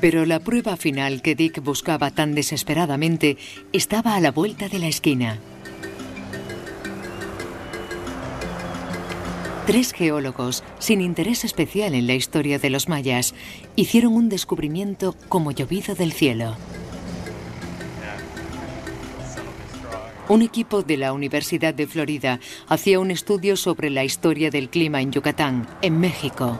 Pero 0.00 0.26
la 0.26 0.38
prueba 0.38 0.76
final 0.76 1.22
que 1.22 1.34
Dick 1.34 1.62
buscaba 1.62 2.10
tan 2.10 2.34
desesperadamente 2.34 3.36
estaba 3.72 4.14
a 4.14 4.20
la 4.20 4.30
vuelta 4.30 4.68
de 4.68 4.78
la 4.78 4.86
esquina. 4.86 5.38
Tres 9.66 9.92
geólogos, 9.92 10.64
sin 10.78 11.02
interés 11.02 11.44
especial 11.44 11.94
en 11.94 12.06
la 12.06 12.14
historia 12.14 12.58
de 12.58 12.70
los 12.70 12.88
mayas, 12.88 13.34
hicieron 13.76 14.14
un 14.14 14.30
descubrimiento 14.30 15.14
como 15.28 15.50
llovido 15.50 15.94
del 15.94 16.12
cielo. 16.12 16.56
Un 20.28 20.42
equipo 20.42 20.82
de 20.82 20.96
la 20.96 21.12
Universidad 21.12 21.74
de 21.74 21.86
Florida 21.86 22.40
hacía 22.66 23.00
un 23.00 23.10
estudio 23.10 23.56
sobre 23.56 23.90
la 23.90 24.04
historia 24.04 24.50
del 24.50 24.70
clima 24.70 25.02
en 25.02 25.10
Yucatán, 25.10 25.66
en 25.82 26.00
México. 26.00 26.58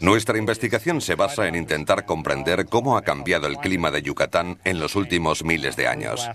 Nuestra 0.00 0.38
investigación 0.38 1.00
se 1.00 1.14
basa 1.14 1.48
en 1.48 1.54
intentar 1.54 2.04
comprender 2.04 2.66
cómo 2.66 2.96
ha 2.96 3.02
cambiado 3.02 3.46
el 3.46 3.56
clima 3.58 3.90
de 3.90 4.02
Yucatán 4.02 4.58
en 4.64 4.78
los 4.78 4.96
últimos 4.96 5.44
miles 5.44 5.76
de 5.76 5.86
años. 5.86 6.28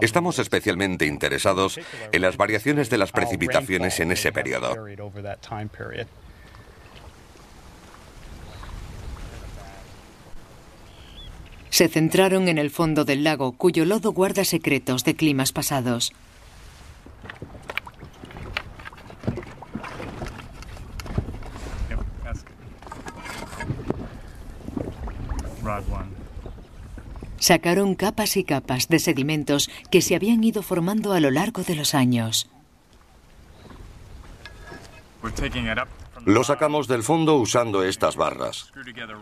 Estamos 0.00 0.38
especialmente 0.38 1.06
interesados 1.06 1.78
en 2.12 2.22
las 2.22 2.36
variaciones 2.36 2.90
de 2.90 2.98
las 2.98 3.12
precipitaciones 3.12 4.00
en 4.00 4.12
ese 4.12 4.32
periodo. 4.32 4.76
Se 11.70 11.88
centraron 11.88 12.48
en 12.48 12.58
el 12.58 12.70
fondo 12.70 13.04
del 13.04 13.24
lago, 13.24 13.52
cuyo 13.52 13.84
lodo 13.84 14.12
guarda 14.12 14.44
secretos 14.44 15.04
de 15.04 15.14
climas 15.14 15.52
pasados. 15.52 16.12
Sacaron 27.38 27.94
capas 27.94 28.36
y 28.36 28.44
capas 28.44 28.88
de 28.88 28.98
sedimentos 28.98 29.70
que 29.90 30.02
se 30.02 30.16
habían 30.16 30.42
ido 30.42 30.62
formando 30.62 31.12
a 31.12 31.20
lo 31.20 31.30
largo 31.30 31.62
de 31.62 31.76
los 31.76 31.94
años. 31.94 32.50
Lo 36.24 36.44
sacamos 36.44 36.88
del 36.88 37.02
fondo 37.02 37.36
usando 37.36 37.84
estas 37.84 38.16
barras. 38.16 38.72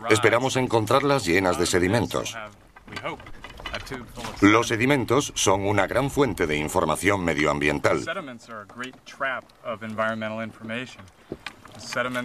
Esperamos 0.09 0.55
encontrarlas 0.55 1.25
llenas 1.25 1.59
de 1.59 1.65
sedimentos. 1.65 2.35
Los 4.41 4.67
sedimentos 4.67 5.33
son 5.35 5.65
una 5.65 5.87
gran 5.87 6.09
fuente 6.09 6.47
de 6.47 6.57
información 6.57 7.23
medioambiental. 7.23 8.03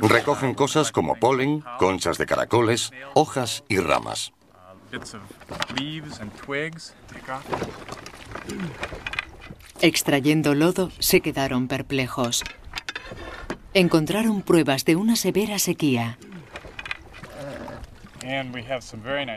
Recogen 0.01 0.55
cosas 0.55 0.93
como 0.93 1.17
polen, 1.17 1.65
conchas 1.79 2.19
de 2.19 2.27
caracoles, 2.27 2.93
hojas 3.15 3.65
y 3.69 3.79
ramas. 3.79 4.33
Extrayendo 9.81 10.55
lodo, 10.55 10.91
se 10.99 11.21
quedaron 11.21 11.69
perplejos. 11.69 12.45
Encontraron 13.75 14.43
pruebas 14.43 14.85
de 14.85 14.97
una 14.97 15.17
severa 15.17 15.59
sequía. 15.59 16.19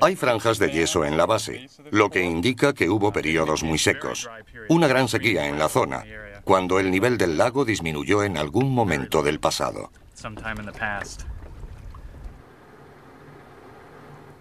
Hay 0.01 0.16
franjas 0.16 0.59
de 0.59 0.72
yeso 0.72 1.05
en 1.05 1.18
la 1.18 1.26
base, 1.26 1.68
lo 1.91 2.09
que 2.09 2.22
indica 2.22 2.74
que 2.74 2.89
hubo 2.89 3.11
periodos 3.11 3.63
muy 3.63 3.80
secos. 3.80 4.30
Una 4.70 4.88
gran 4.88 5.07
sequía 5.07 5.47
en 5.47 5.57
la 5.57 5.70
zona, 5.70 6.03
cuando 6.43 6.80
el 6.80 6.91
nivel 6.91 7.18
del 7.18 7.38
lago 7.38 7.66
disminuyó 7.66 8.24
en 8.24 8.38
algún 8.38 8.74
momento 8.74 9.24
del 9.24 9.39
pasado. 9.39 9.91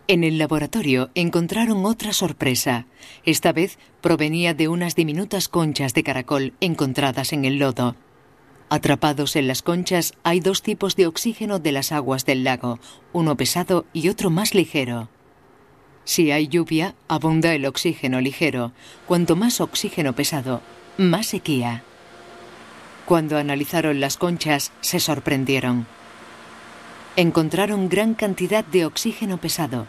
En 0.06 0.22
el 0.22 0.38
laboratorio 0.38 1.10
encontraron 1.14 1.86
otra 1.86 2.12
sorpresa. 2.12 2.86
Esta 3.24 3.52
vez 3.52 3.78
provenía 4.00 4.52
de 4.54 4.68
unas 4.68 4.94
diminutas 4.94 5.48
conchas 5.48 5.94
de 5.94 6.02
caracol 6.02 6.52
encontradas 6.60 7.32
en 7.32 7.44
el 7.44 7.58
lodo. 7.58 7.96
Atrapados 8.68 9.34
en 9.36 9.46
las 9.46 9.62
conchas 9.62 10.14
hay 10.22 10.40
dos 10.40 10.62
tipos 10.62 10.94
de 10.96 11.06
oxígeno 11.06 11.58
de 11.58 11.72
las 11.72 11.90
aguas 11.90 12.24
del 12.26 12.44
lago, 12.44 12.78
uno 13.12 13.36
pesado 13.36 13.86
y 13.92 14.08
otro 14.08 14.30
más 14.30 14.54
ligero. 14.54 15.08
Si 16.04 16.30
hay 16.30 16.48
lluvia, 16.48 16.94
abunda 17.08 17.54
el 17.54 17.64
oxígeno 17.64 18.20
ligero. 18.20 18.72
Cuanto 19.06 19.36
más 19.36 19.60
oxígeno 19.60 20.14
pesado, 20.14 20.60
más 20.98 21.26
sequía. 21.26 21.82
Cuando 23.06 23.36
analizaron 23.36 24.00
las 24.00 24.16
conchas, 24.16 24.72
se 24.80 24.98
sorprendieron. 24.98 25.86
Encontraron 27.16 27.88
gran 27.88 28.14
cantidad 28.14 28.64
de 28.64 28.86
oxígeno 28.86 29.38
pesado. 29.38 29.86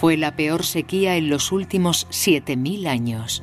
Fue 0.00 0.16
la 0.16 0.34
peor 0.34 0.64
sequía 0.64 1.16
en 1.16 1.30
los 1.30 1.52
últimos 1.52 2.08
7.000 2.10 2.86
años. 2.88 3.42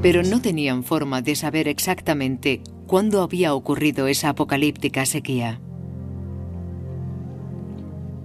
Pero 0.00 0.22
no 0.22 0.40
tenían 0.40 0.82
forma 0.82 1.22
de 1.22 1.36
saber 1.36 1.68
exactamente 1.68 2.62
cuándo 2.86 3.22
había 3.22 3.54
ocurrido 3.54 4.08
esa 4.08 4.30
apocalíptica 4.30 5.06
sequía. 5.06 5.60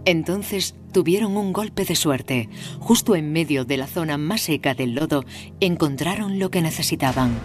Entonces 0.08 0.74
tuvieron 0.93 1.36
un 1.36 1.51
golpe 1.51 1.84
de 1.84 1.97
suerte. 1.97 2.47
Justo 2.80 3.14
en 3.18 3.34
medio 3.34 3.66
de 3.66 3.76
la 3.76 3.88
zona 3.88 4.18
más 4.18 4.39
seca 4.39 4.74
del 4.74 4.95
lodo 4.95 5.26
encontraron 5.60 6.39
lo 6.39 6.49
que 6.49 6.62
necesitaban. 6.62 7.38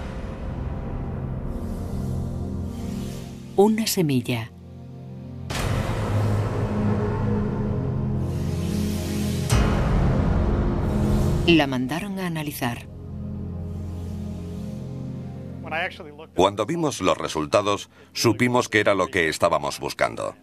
Una 3.57 3.89
semilla. 3.89 4.53
La 11.49 11.67
mandaron 11.67 12.21
a 12.21 12.29
analizar. 12.29 12.87
Cuando 16.37 16.65
vimos 16.65 17.01
los 17.01 17.19
resultados, 17.19 17.91
supimos 18.13 18.69
que 18.69 18.79
era 18.79 18.95
lo 18.95 19.09
que 19.09 19.29
estábamos 19.29 19.81
buscando. 19.81 20.37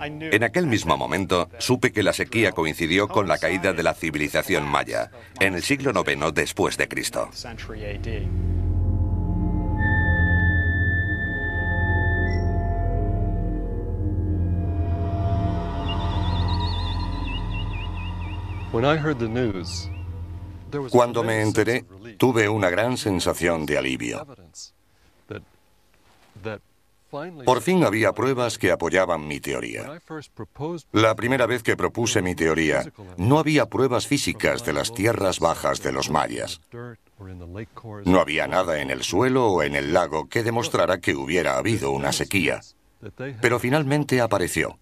En 0.00 0.44
aquel 0.44 0.66
mismo 0.66 0.96
momento, 0.96 1.48
supe 1.58 1.92
que 1.92 2.02
la 2.02 2.12
sequía 2.12 2.52
coincidió 2.52 3.08
con 3.08 3.28
la 3.28 3.38
caída 3.38 3.72
de 3.72 3.82
la 3.82 3.94
civilización 3.94 4.64
maya, 4.64 5.10
en 5.40 5.54
el 5.54 5.62
siglo 5.62 5.92
IX 5.92 6.32
después 6.34 6.76
de 6.76 6.88
Cristo. 6.88 7.30
Cuando 20.90 21.22
me 21.22 21.40
enteré, 21.40 21.84
tuve 22.18 22.48
una 22.48 22.68
gran 22.70 22.96
sensación 22.96 23.64
de 23.64 23.78
alivio. 23.78 24.26
Por 27.44 27.60
fin 27.60 27.84
había 27.84 28.12
pruebas 28.12 28.58
que 28.58 28.72
apoyaban 28.72 29.26
mi 29.26 29.40
teoría. 29.40 30.00
La 30.92 31.14
primera 31.14 31.46
vez 31.46 31.62
que 31.62 31.76
propuse 31.76 32.22
mi 32.22 32.34
teoría, 32.34 32.84
no 33.16 33.38
había 33.38 33.66
pruebas 33.66 34.06
físicas 34.06 34.64
de 34.64 34.72
las 34.72 34.92
tierras 34.92 35.40
bajas 35.40 35.82
de 35.82 35.92
los 35.92 36.10
mayas. 36.10 36.60
No 38.04 38.20
había 38.20 38.46
nada 38.46 38.80
en 38.80 38.90
el 38.90 39.02
suelo 39.02 39.46
o 39.46 39.62
en 39.62 39.74
el 39.74 39.92
lago 39.92 40.28
que 40.28 40.42
demostrara 40.42 41.00
que 41.00 41.14
hubiera 41.14 41.56
habido 41.56 41.90
una 41.90 42.12
sequía. 42.12 42.60
Pero 43.40 43.58
finalmente 43.58 44.20
apareció. 44.20 44.78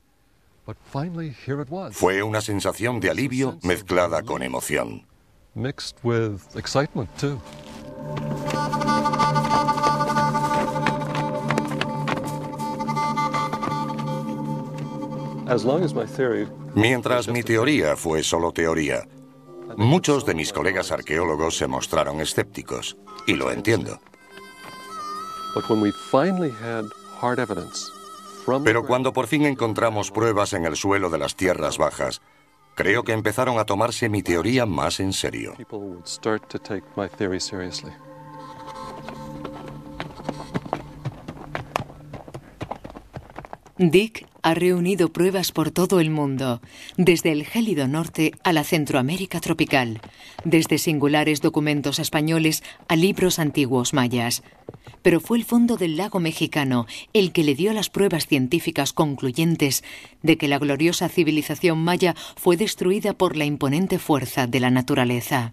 Fue 1.92 2.22
una 2.22 2.40
sensación 2.40 3.00
de 3.00 3.10
alivio 3.10 3.58
mezclada 3.62 4.22
con 4.22 4.42
emoción. 4.42 5.06
Mientras 16.74 17.28
mi 17.28 17.42
teoría 17.42 17.96
fue 17.96 18.22
solo 18.22 18.52
teoría, 18.52 19.06
muchos 19.76 20.24
de 20.24 20.34
mis 20.34 20.52
colegas 20.52 20.90
arqueólogos 20.90 21.56
se 21.56 21.66
mostraron 21.66 22.20
escépticos, 22.20 22.96
y 23.26 23.34
lo 23.34 23.50
entiendo. 23.50 24.00
Pero 28.64 28.86
cuando 28.86 29.12
por 29.12 29.26
fin 29.26 29.46
encontramos 29.46 30.10
pruebas 30.10 30.52
en 30.52 30.66
el 30.66 30.76
suelo 30.76 31.08
de 31.10 31.18
las 31.18 31.36
tierras 31.36 31.78
bajas, 31.78 32.20
creo 32.74 33.02
que 33.02 33.12
empezaron 33.12 33.58
a 33.58 33.64
tomarse 33.64 34.08
mi 34.08 34.22
teoría 34.22 34.66
más 34.66 35.00
en 35.00 35.12
serio. 35.12 35.54
Dick 43.76 44.28
ha 44.42 44.54
reunido 44.54 45.12
pruebas 45.12 45.50
por 45.50 45.72
todo 45.72 45.98
el 45.98 46.08
mundo, 46.08 46.60
desde 46.96 47.32
el 47.32 47.44
gélido 47.44 47.88
norte 47.88 48.32
a 48.44 48.52
la 48.52 48.62
Centroamérica 48.62 49.40
tropical, 49.40 50.00
desde 50.44 50.78
singulares 50.78 51.40
documentos 51.40 51.98
españoles 51.98 52.62
a 52.86 52.94
libros 52.94 53.40
antiguos 53.40 53.92
mayas. 53.92 54.44
Pero 55.02 55.18
fue 55.18 55.38
el 55.38 55.44
fondo 55.44 55.76
del 55.76 55.96
lago 55.96 56.20
mexicano 56.20 56.86
el 57.12 57.32
que 57.32 57.42
le 57.42 57.56
dio 57.56 57.72
las 57.72 57.90
pruebas 57.90 58.28
científicas 58.28 58.92
concluyentes 58.92 59.82
de 60.22 60.38
que 60.38 60.46
la 60.46 60.58
gloriosa 60.58 61.08
civilización 61.08 61.78
maya 61.78 62.14
fue 62.36 62.56
destruida 62.56 63.12
por 63.12 63.36
la 63.36 63.44
imponente 63.44 63.98
fuerza 63.98 64.46
de 64.46 64.60
la 64.60 64.70
naturaleza. 64.70 65.52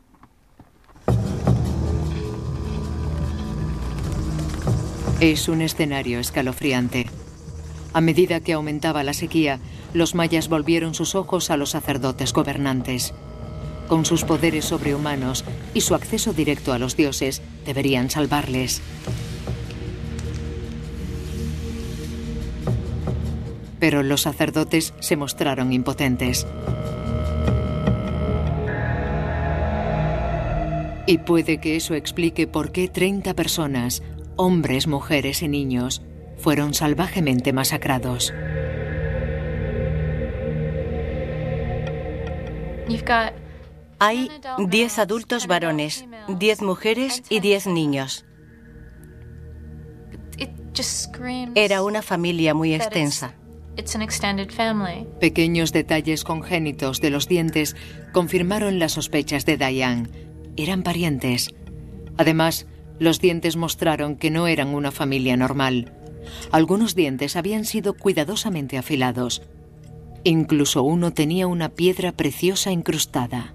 Es 5.19 5.49
un 5.49 5.61
escenario 5.61 6.19
escalofriante. 6.19 7.07
A 7.93 8.01
medida 8.01 8.39
que 8.39 8.53
aumentaba 8.53 9.03
la 9.03 9.13
sequía, 9.13 9.59
los 9.93 10.15
mayas 10.15 10.47
volvieron 10.47 10.93
sus 10.93 11.15
ojos 11.15 11.49
a 11.49 11.57
los 11.57 11.71
sacerdotes 11.71 12.31
gobernantes. 12.31 13.13
Con 13.87 14.05
sus 14.05 14.23
poderes 14.23 14.65
sobrehumanos 14.65 15.43
y 15.73 15.81
su 15.81 15.95
acceso 15.95 16.31
directo 16.31 16.71
a 16.71 16.79
los 16.79 16.95
dioses, 16.95 17.41
deberían 17.65 18.09
salvarles. 18.09 18.81
Pero 23.79 24.03
los 24.03 24.21
sacerdotes 24.21 24.93
se 25.01 25.17
mostraron 25.17 25.73
impotentes. 25.73 26.47
Y 31.07 31.17
puede 31.17 31.57
que 31.57 31.75
eso 31.75 31.93
explique 31.95 32.47
por 32.47 32.71
qué 32.71 32.87
30 32.87 33.33
personas, 33.33 34.01
hombres, 34.37 34.87
mujeres 34.87 35.41
y 35.41 35.49
niños, 35.49 36.01
fueron 36.41 36.73
salvajemente 36.73 37.53
masacrados. 37.53 38.33
Hay 43.99 44.29
10 44.57 44.99
adultos 44.99 45.47
varones, 45.47 46.05
10 46.27 46.61
mujeres 46.63 47.23
y 47.29 47.39
10 47.39 47.67
niños. 47.67 48.25
Era 51.55 51.83
una 51.83 52.01
familia 52.01 52.53
muy 52.53 52.73
extensa. 52.73 53.35
Pequeños 55.19 55.71
detalles 55.71 56.23
congénitos 56.23 56.99
de 56.99 57.09
los 57.09 57.27
dientes 57.27 57.75
confirmaron 58.11 58.79
las 58.79 58.93
sospechas 58.93 59.45
de 59.45 59.57
Diane. 59.57 60.09
Eran 60.57 60.83
parientes. 60.83 61.53
Además, 62.17 62.65
los 62.99 63.19
dientes 63.19 63.55
mostraron 63.55 64.15
que 64.17 64.31
no 64.31 64.47
eran 64.47 64.69
una 64.69 64.91
familia 64.91 65.37
normal. 65.37 66.00
Algunos 66.51 66.95
dientes 66.95 67.35
habían 67.35 67.65
sido 67.65 67.93
cuidadosamente 67.93 68.77
afilados. 68.77 69.41
Incluso 70.23 70.83
uno 70.83 71.11
tenía 71.11 71.47
una 71.47 71.69
piedra 71.69 72.11
preciosa 72.11 72.71
incrustada. 72.71 73.53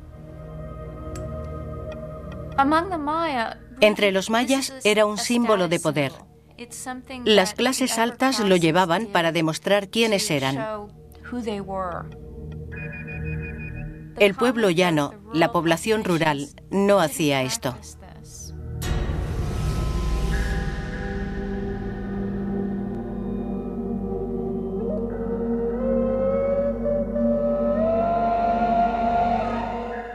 Entre 3.81 4.13
los 4.13 4.31
mayas 4.31 4.73
era 4.85 5.07
un 5.07 5.19
símbolo 5.19 5.69
de 5.69 5.81
poder. 5.81 6.13
Las 7.25 7.53
clases 7.55 7.99
altas 7.99 8.41
lo 8.41 8.57
llevaban 8.57 9.07
para 9.07 9.33
demostrar 9.33 9.89
quiénes 9.91 10.31
eran. 10.31 10.89
El 14.19 14.35
pueblo 14.35 14.71
llano, 14.71 15.13
la 15.35 15.53
población 15.53 16.03
rural, 16.03 16.49
no 16.71 17.01
hacía 17.01 17.43
esto. 17.43 17.77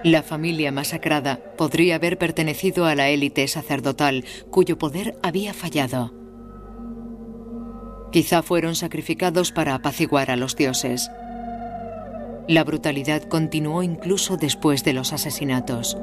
La 0.04 0.24
familia 0.24 0.72
masacrada 0.72 1.40
podría 1.58 1.96
haber 1.96 2.18
pertenecido 2.18 2.86
a 2.86 2.96
la 2.96 3.10
élite 3.10 3.48
sacerdotal 3.48 4.26
cuyo 4.50 4.80
poder 4.80 5.16
había 5.22 5.54
fallado. 5.54 6.12
Quizá 8.12 8.42
fueron 8.42 8.76
sacrificados 8.76 9.52
para 9.52 9.76
apaciguar 9.76 10.32
a 10.32 10.36
los 10.36 10.56
dioses. 10.56 11.12
La 12.48 12.64
brutalidad 12.64 13.24
continuó 13.24 13.84
incluso 13.84 14.38
después 14.38 14.84
de 14.84 14.94
los 14.94 15.14
asesinatos. 15.14 15.96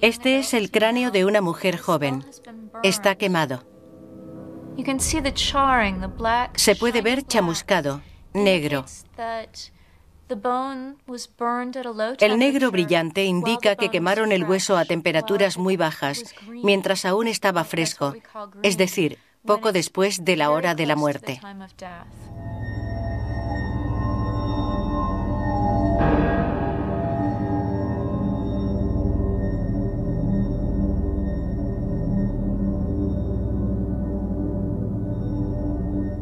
Este 0.00 0.38
es 0.38 0.54
el 0.54 0.70
cráneo 0.70 1.10
de 1.10 1.24
una 1.24 1.40
mujer 1.40 1.76
joven. 1.76 2.24
Está 2.84 3.16
quemado. 3.16 3.71
Se 6.54 6.76
puede 6.76 7.02
ver 7.02 7.22
chamuscado, 7.26 8.00
negro. 8.32 8.84
El 12.18 12.38
negro 12.38 12.70
brillante 12.70 13.24
indica 13.24 13.76
que 13.76 13.90
quemaron 13.90 14.32
el 14.32 14.44
hueso 14.44 14.76
a 14.76 14.84
temperaturas 14.84 15.58
muy 15.58 15.76
bajas, 15.76 16.34
mientras 16.48 17.04
aún 17.04 17.28
estaba 17.28 17.64
fresco, 17.64 18.14
es 18.62 18.78
decir, 18.78 19.18
poco 19.44 19.72
después 19.72 20.24
de 20.24 20.36
la 20.36 20.50
hora 20.50 20.74
de 20.74 20.86
la 20.86 20.96
muerte. 20.96 21.40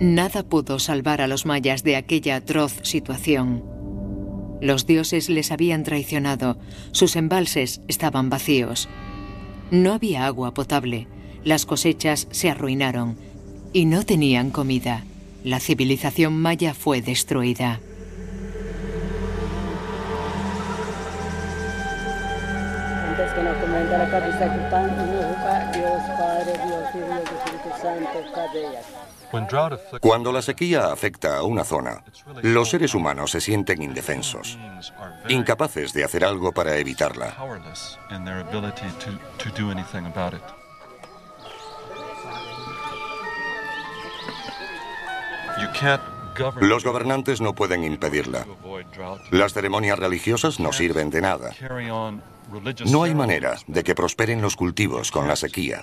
Nada 0.00 0.42
pudo 0.42 0.78
salvar 0.78 1.20
a 1.20 1.26
los 1.26 1.44
mayas 1.44 1.82
de 1.82 1.94
aquella 1.94 2.36
atroz 2.36 2.74
situación. 2.84 3.62
Los 4.62 4.86
dioses 4.86 5.28
les 5.28 5.52
habían 5.52 5.82
traicionado, 5.82 6.56
sus 6.92 7.16
embalses 7.16 7.82
estaban 7.86 8.30
vacíos. 8.30 8.88
No 9.70 9.92
había 9.92 10.24
agua 10.24 10.54
potable, 10.54 11.06
las 11.44 11.66
cosechas 11.66 12.28
se 12.30 12.48
arruinaron 12.48 13.18
y 13.74 13.84
no 13.84 14.06
tenían 14.06 14.50
comida. 14.50 15.04
La 15.44 15.60
civilización 15.60 16.32
maya 16.32 16.72
fue 16.72 17.02
destruida. 17.02 17.80
Cuando 30.00 30.32
la 30.32 30.42
sequía 30.42 30.92
afecta 30.92 31.38
a 31.38 31.42
una 31.42 31.64
zona, 31.64 32.02
los 32.42 32.70
seres 32.70 32.94
humanos 32.94 33.30
se 33.30 33.40
sienten 33.40 33.82
indefensos, 33.82 34.58
incapaces 35.28 35.92
de 35.92 36.04
hacer 36.04 36.24
algo 36.24 36.52
para 36.52 36.76
evitarla. 36.76 37.36
Los 46.60 46.84
gobernantes 46.84 47.40
no 47.40 47.54
pueden 47.54 47.84
impedirla. 47.84 48.46
Las 49.30 49.52
ceremonias 49.52 49.98
religiosas 49.98 50.58
no 50.58 50.72
sirven 50.72 51.10
de 51.10 51.20
nada. 51.20 51.50
No 52.86 53.02
hay 53.04 53.14
manera 53.14 53.56
de 53.66 53.84
que 53.84 53.94
prosperen 53.94 54.40
los 54.40 54.56
cultivos 54.56 55.10
con 55.10 55.28
la 55.28 55.36
sequía. 55.36 55.82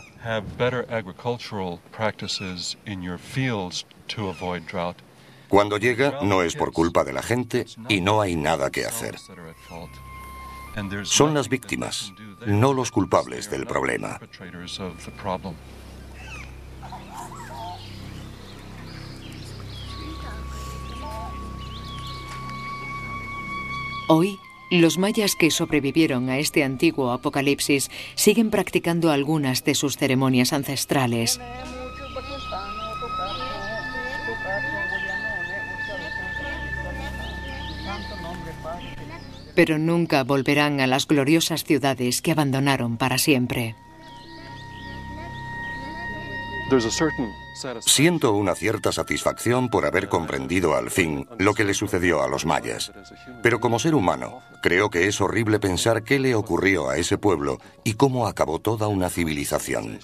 Cuando 5.47 5.78
llega 5.78 6.20
no 6.24 6.43
es 6.43 6.55
por 6.55 6.74
culpa 6.74 7.03
de 7.03 7.13
la 7.13 7.22
gente 7.22 7.65
y 7.88 8.01
no 8.01 8.22
hay 8.22 8.36
nada 8.36 8.70
que 8.70 8.86
hacer. 8.86 9.18
Son 11.03 11.34
las 11.34 11.49
víctimas, 11.49 12.13
no 12.45 12.74
los 12.74 12.91
culpables 12.91 13.49
del 13.49 13.65
problema. 13.65 14.20
Hoy, 24.09 24.39
los 24.70 24.97
mayas 24.97 25.36
que 25.36 25.51
sobrevivieron 25.51 26.30
a 26.30 26.39
este 26.39 26.63
antiguo 26.63 27.11
apocalipsis 27.11 27.89
siguen 28.15 28.49
practicando 28.49 29.11
algunas 29.11 29.63
de 29.63 29.76
sus 29.76 29.97
ceremonias 29.97 30.53
ancestrales. 30.53 31.39
Pero 39.55 39.80
nunca 39.80 40.24
volverán 40.24 40.82
a 40.82 40.88
las 40.88 41.07
gloriosas 41.07 41.63
ciudades 41.63 42.22
que 42.22 42.32
abandonaron 42.32 42.97
para 42.97 43.18
siempre. 43.18 43.76
Siento 47.80 48.34
una 48.34 48.53
cierta 48.53 48.91
satisfacción 48.91 49.70
por 49.70 49.86
haber 49.86 50.09
comprendido 50.09 50.76
al 50.76 50.91
fin 50.91 51.28
lo 51.39 51.53
que 51.53 51.63
le 51.63 51.74
sucedió 51.74 52.22
a 52.22 52.28
los 52.28 52.45
mayas. 52.45 52.91
Pero 53.41 53.59
como 53.59 53.80
ser 53.80 53.95
humano, 53.95 54.41
creo 54.61 54.89
que 54.89 55.07
es 55.07 55.22
horrible 55.22 55.59
pensar 55.59 56.03
qué 56.03 56.20
le 56.20 56.36
ocurrió 56.36 56.89
a 56.89 56.97
ese 56.97 57.18
pueblo 57.18 57.57
y 57.84 57.93
cómo 57.93 58.28
acabó 58.28 58.59
toda 58.59 58.88
una 58.88 59.09
civilización. 59.09 59.99